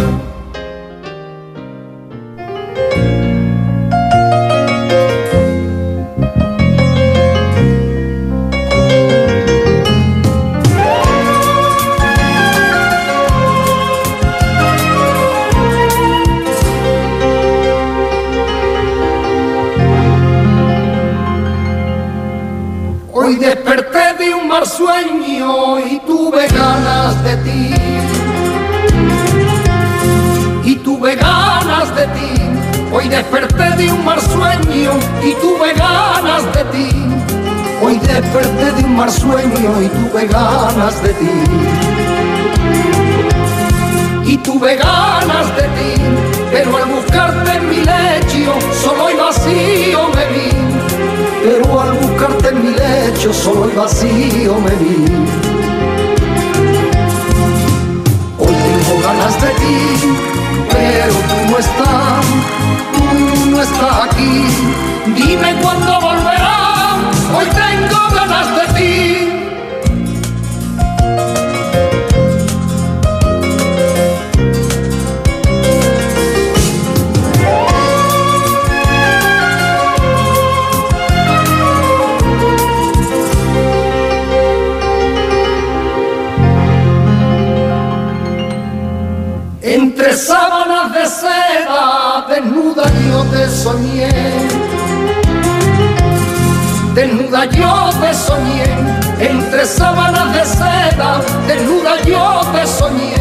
Sueño 24.81 25.79
y 25.79 25.99
tuve 26.07 26.47
ganas 26.49 27.23
de 27.23 27.37
ti. 27.45 27.75
Y 30.65 30.75
tuve 30.77 31.17
ganas 31.17 31.95
de 31.95 32.07
ti. 32.17 32.33
Hoy 32.91 33.09
desperté 33.09 33.69
de 33.77 33.93
un 33.93 34.03
mar 34.05 34.21
sueño 34.21 34.93
y 35.23 35.33
tuve 35.43 35.75
ganas 35.75 36.45
de 36.55 36.65
ti. 36.73 36.89
Hoy 37.83 37.99
desperté 37.99 38.73
de 38.77 38.85
un 38.85 38.97
mar 38.97 39.11
sueño 39.11 39.71
y 39.87 39.89
tuve 39.99 40.27
ganas 40.27 41.03
de 41.03 41.13
ti. 41.21 41.35
Y 44.33 44.37
tuve 44.39 44.77
ganas 44.77 45.47
de 45.57 45.65
ti, 45.77 45.93
pero 46.53 46.77
al 46.79 46.87
buscarte 46.87 47.51
en 47.57 47.69
mi 47.69 47.81
lecho 47.91 48.53
solo 48.83 49.11
y 49.11 49.17
vacío 49.17 50.09
me 50.15 50.25
vi 50.33 50.50
pero 51.43 51.81
al 51.81 51.93
buscarte 51.95 52.49
en 52.49 52.65
mi 52.65 52.71
lecho 52.71 53.33
solo 53.33 53.71
y 53.71 53.77
vacío 53.77 54.55
me 54.61 54.71
vi. 54.77 55.05
Hoy 58.39 58.55
tengo 58.65 59.03
ganas 59.03 59.41
de 59.41 59.49
ti, 59.61 59.79
pero 60.71 61.15
tú 61.29 61.51
no 61.51 61.59
estás, 61.59 62.27
tú 62.93 63.51
no 63.51 63.63
estás 63.63 64.09
aquí. 64.09 64.45
Dime 65.17 65.55
cuándo 65.63 66.01
volverás, 66.01 66.99
hoy 67.37 67.47
tengo 67.47 68.01
ganas 68.15 68.49
de 68.57 68.75
ti. 68.75 69.40
Sábanas 90.21 90.93
de 90.93 91.07
seda 91.07 92.27
desnuda 92.29 92.85
yo 93.09 93.25
te 93.33 93.49
soñé 93.49 94.71
desnuda 96.95 97.45
yo 97.47 97.91
te 98.01 98.13
soñé, 98.15 98.65
entre 99.19 99.65
sábanas 99.65 100.35
de 100.35 100.45
seda, 100.45 101.21
desnuda 101.47 102.03
yo 102.05 102.41
te 102.53 102.67
soñé, 102.67 103.15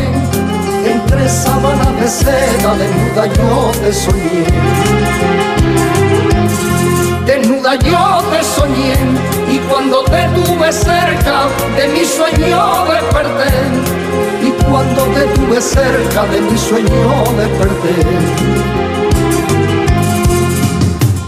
entre 0.85 1.29
sábanas 1.29 1.93
de 1.99 2.07
seda, 2.07 2.73
desnuda 2.75 3.25
yo 3.37 3.71
te 3.81 3.93
soñé. 3.93 4.45
Desnuda 7.25 7.75
yo 7.75 8.23
te 8.31 8.43
soñé 8.43 8.95
y 9.51 9.59
cuando 9.69 10.03
te 10.05 10.27
tuve 10.35 10.71
cerca 10.73 11.47
de 11.77 11.87
mi 11.89 12.03
sueño 12.03 12.85
desperté. 12.85 13.99
Cuando 14.67 15.03
te 15.13 15.21
tuve 15.35 15.61
cerca 15.61 16.25
de 16.25 16.41
mi 16.41 16.57
sueño 16.57 17.23
desperté. 17.37 17.95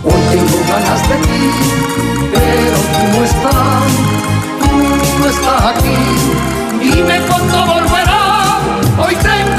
Hoy 0.04 0.22
tengo 0.32 0.60
ganas 0.68 1.10
de 1.10 1.16
ti 1.16 2.02
pero 2.34 2.78
tú 2.94 3.18
no 3.18 3.24
estás, 3.26 3.84
tú 4.60 5.20
no 5.20 5.26
estás 5.30 5.62
aquí. 5.76 5.98
Dime 6.80 7.22
cuándo 7.28 7.66
volverás, 7.66 8.62
hoy 8.98 9.16
tengo 9.16 9.51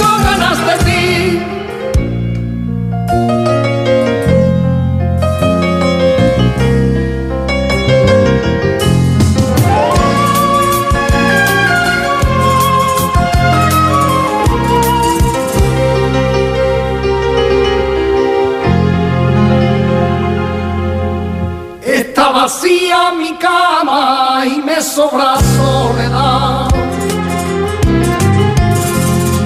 mi 23.17 23.33
cama 23.37 24.45
y 24.47 24.61
me 24.61 24.81
sobra 24.81 25.37
soledad. 25.57 26.69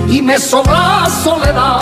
Y 0.09 0.22
me 0.22 0.38
sobra 0.38 1.07
soledad, 1.22 1.80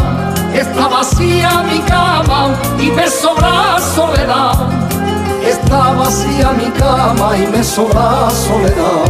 está 0.54 0.88
vacía 0.88 1.62
mi 1.70 1.78
cama 1.80 2.54
y 2.78 2.90
me 2.90 3.08
sobra 3.08 3.78
soledad. 3.94 4.68
Está 5.44 5.92
vacía 5.92 6.52
mi 6.52 6.70
cama 6.72 7.36
y 7.36 7.46
me 7.46 7.62
sobra 7.62 8.30
soledad. 8.30 9.08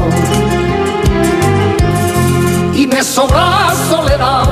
Y 2.75 2.87
me 2.87 3.03
sobra 3.03 3.73
soledad 3.89 4.49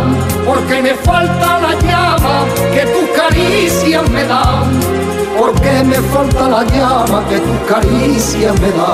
porque 0.46 0.82
me 0.82 0.94
falta 0.94 1.58
la 1.60 1.72
llama 1.80 2.44
que 2.72 2.82
tus 2.86 3.08
caricias 3.16 4.08
me 4.10 4.24
dan 4.24 5.01
porque 5.42 5.82
me 5.82 5.96
falta 6.14 6.48
la 6.48 6.62
llama 6.64 7.24
que 7.28 7.38
tu 7.40 7.54
caricia 7.66 8.52
me 8.60 8.70
da. 8.78 8.92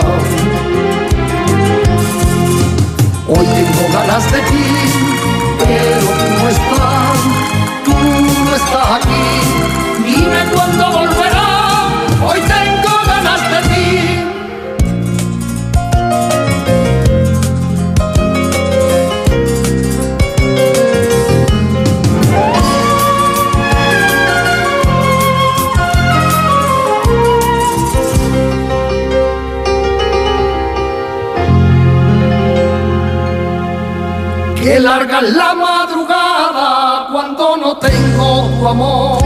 Hoy 3.29 3.47
tengo 3.57 3.85
ganas 3.93 4.25
de 4.33 4.41
ti, 4.51 4.69
pero 5.59 6.09
tú 6.19 6.27
no 6.39 6.49
estás, 6.57 7.19
tú 7.85 7.97
no 8.47 8.53
estás 8.57 8.89
aquí. 8.99 9.27
Dime 10.07 10.41
cuándo 10.55 10.85
volverás, 10.91 11.28
la 35.23 35.55
madrugada 35.55 37.09
cuando 37.11 37.57
no 37.57 37.77
tengo 37.77 38.49
tu 38.59 38.69
amor. 38.69 39.19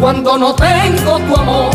Cuando 0.00 0.38
no 0.38 0.54
tengo 0.54 1.18
tu 1.18 1.36
amor, 1.36 1.70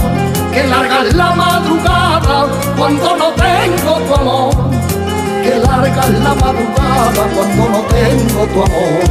que 0.51 0.63
larga 0.63 1.03
la 1.03 1.35
madrugada 1.35 2.47
cuando 2.75 3.15
no 3.17 3.29
tengo 3.33 3.99
tu 4.07 4.13
amor. 4.15 4.53
Que 5.43 5.55
larga 5.59 6.07
la 6.07 6.33
madrugada 6.35 7.23
cuando 7.35 7.69
no 7.69 7.81
tengo 7.83 8.45
tu 8.53 8.63
amor. 8.63 9.03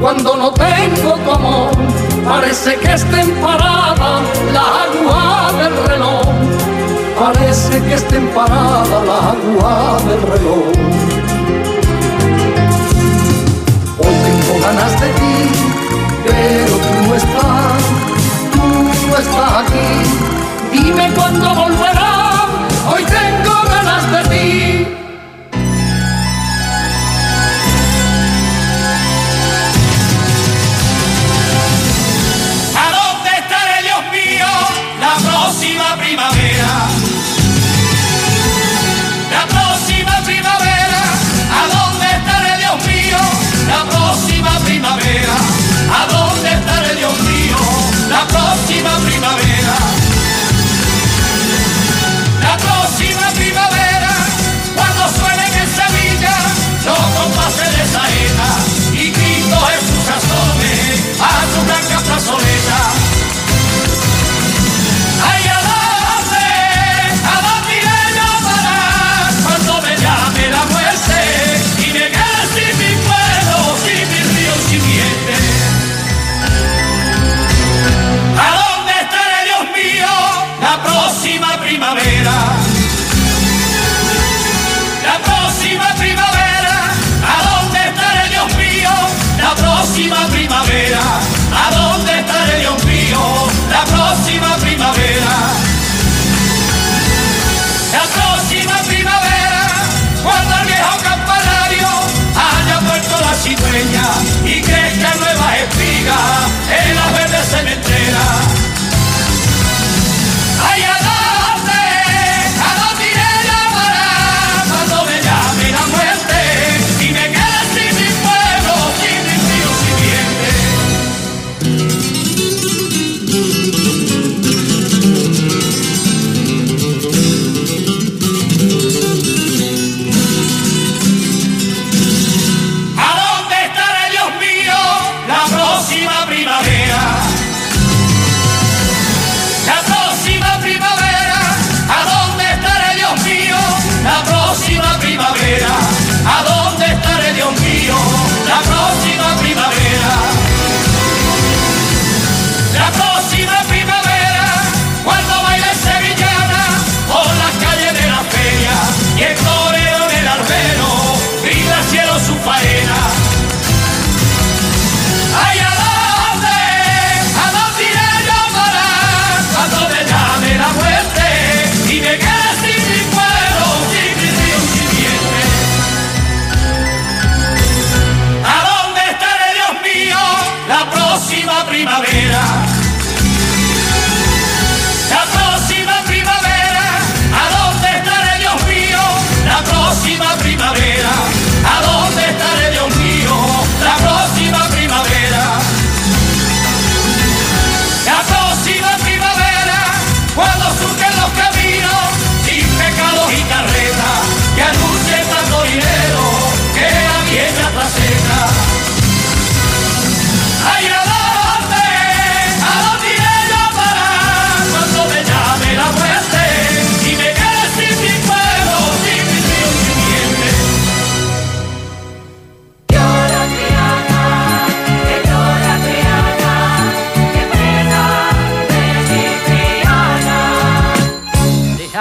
Cuando 0.00 0.36
no 0.36 0.52
tengo 0.52 1.14
tu 1.24 1.30
amor, 1.32 1.70
parece 2.28 2.76
que 2.76 2.92
estén 2.92 3.34
paradas 3.36 4.22
la 4.52 4.60
agua 4.60 5.52
del 5.58 5.86
reloj 5.88 6.66
parece 7.18 7.80
que 7.82 7.94
estén 7.94 8.28
parada 8.28 9.02
la 9.04 9.18
agua 9.32 9.98
del 10.06 10.22
reloj. 10.22 10.72
Hoy 13.98 14.14
tengo 14.26 14.54
ganas 14.60 15.00
de 15.00 15.08
ti, 15.18 15.36
pero 16.26 16.74
tú 16.84 17.08
no 17.08 17.14
estás, 17.14 17.82
tú 18.52 19.08
no 19.08 19.16
estás 19.16 19.52
aquí. 19.62 19.90
Dime 20.72 21.10
cuándo 21.14 21.54
volverás, 21.54 22.48
hoy 22.92 23.04
tengo 23.04 23.54
ganas 23.74 24.04
de 24.12 24.22
ti. 24.30 25.05
próxima 48.28 49.00
primavera. 49.00 49.95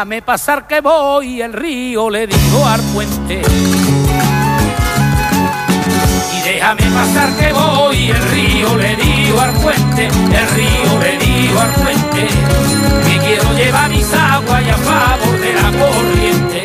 Déjame 0.05 0.21
pasar 0.21 0.67
que 0.67 0.81
voy, 0.81 1.41
el 1.41 1.51
río 1.51 2.11
le 2.11 2.27
dijo 2.27 2.63
al 2.63 2.79
puente. 2.93 3.41
Y 6.31 6.47
déjame 6.47 6.83
pasar 6.91 7.35
que 7.39 7.51
voy, 7.51 8.11
el 8.11 8.29
río 8.29 8.77
le 8.77 8.95
dijo 8.97 9.41
al 9.41 9.51
puente, 9.53 10.05
el 10.05 10.49
río 10.51 10.99
le 11.01 11.17
dijo 11.17 11.59
al 11.59 11.71
puente, 11.71 12.27
que 13.07 13.17
quiero 13.17 13.51
llevar 13.53 13.89
mis 13.89 14.13
aguas 14.13 14.61
y 14.63 14.69
a 14.69 14.77
favor 14.77 15.39
de 15.39 15.53
la 15.53 15.71
corriente. 15.71 16.63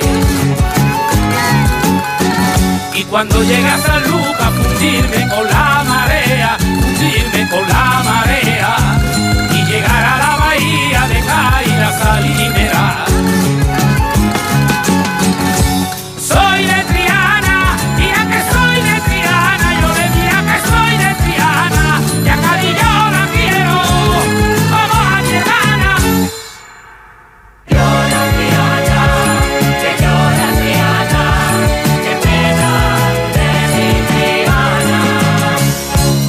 Y 2.95 3.05
cuando 3.05 3.43
llega 3.43 3.79
San 3.79 4.03
Lucas, 4.03 4.53
fundirme 4.53 5.29
con 5.31 5.47
la 5.49 5.85
marea, 5.89 6.59
fundirme 6.59 7.49
con 7.49 7.67
la 7.67 8.03
marea, 8.05 8.30
Salimera. 11.89 13.05
Soy 16.19 16.67
de 16.67 16.85
Triana, 16.85 17.77
mira 17.97 18.21
que 18.31 18.41
soy 18.53 18.77
de 18.89 18.97
Triana, 19.07 19.69
yo 19.81 19.89
diría 19.95 20.39
que 20.49 20.59
soy 20.69 20.93
de 20.99 21.11
Triana, 21.23 21.87
y 22.25 22.29
a 22.29 22.37
Cádiz 22.37 22.75
yo 22.81 22.95
la 23.17 23.25
quiero 23.35 23.77
como 24.71 24.97
a 25.01 25.21
hermana. 25.39 25.93
Llora 27.67 28.23
Triana, 28.37 29.01
que 29.81 29.91
llora 30.03 30.49
Triana, 30.61 31.25
que 32.05 32.13
pena 32.27 32.73
de 33.37 33.49
mi 33.75 33.89
Triana. 34.11 35.01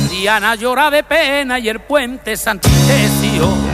Triana 0.08 0.56
llora 0.56 0.90
de 0.90 1.04
pena 1.04 1.60
y 1.60 1.70
el 1.70 1.80
puente 1.82 2.36
Santitecio. 2.38 3.71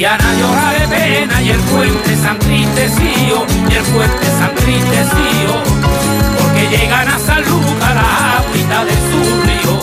Triana 0.00 0.32
llora 0.32 0.72
de 0.78 0.88
pena 0.88 1.42
y 1.42 1.50
el 1.50 1.60
puente 1.60 2.16
San 2.16 2.38
Tristecío, 2.38 3.44
y 3.68 3.74
el 3.74 3.84
puente 3.92 4.26
San 4.38 4.54
Tristecío, 4.54 5.62
porque 6.38 6.68
llegan 6.74 7.06
a 7.06 7.18
San 7.18 7.42
Lucas 7.42 7.94
la 7.94 8.38
agüita 8.38 8.84
de 8.86 8.94
su 8.94 9.20
río. 9.44 9.74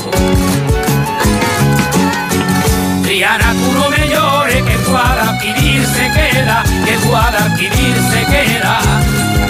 Triana, 3.04 3.54
tú 3.54 3.72
no 3.74 3.90
me 3.92 4.10
llores, 4.10 4.64
que 4.64 4.78
Guadalquivir 4.90 5.86
se 5.86 6.10
queda, 6.10 6.64
que 6.84 6.98
Guadalquivir 7.08 7.96
se 8.12 8.26
queda, 8.26 8.80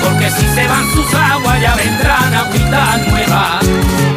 porque 0.04 0.30
si 0.32 0.50
se 0.54 0.68
van 0.68 0.92
sus 0.92 1.14
aguas 1.14 1.62
ya 1.62 1.76
vendrán 1.76 2.34
agüitas 2.34 3.08
nuevas. 3.08 4.17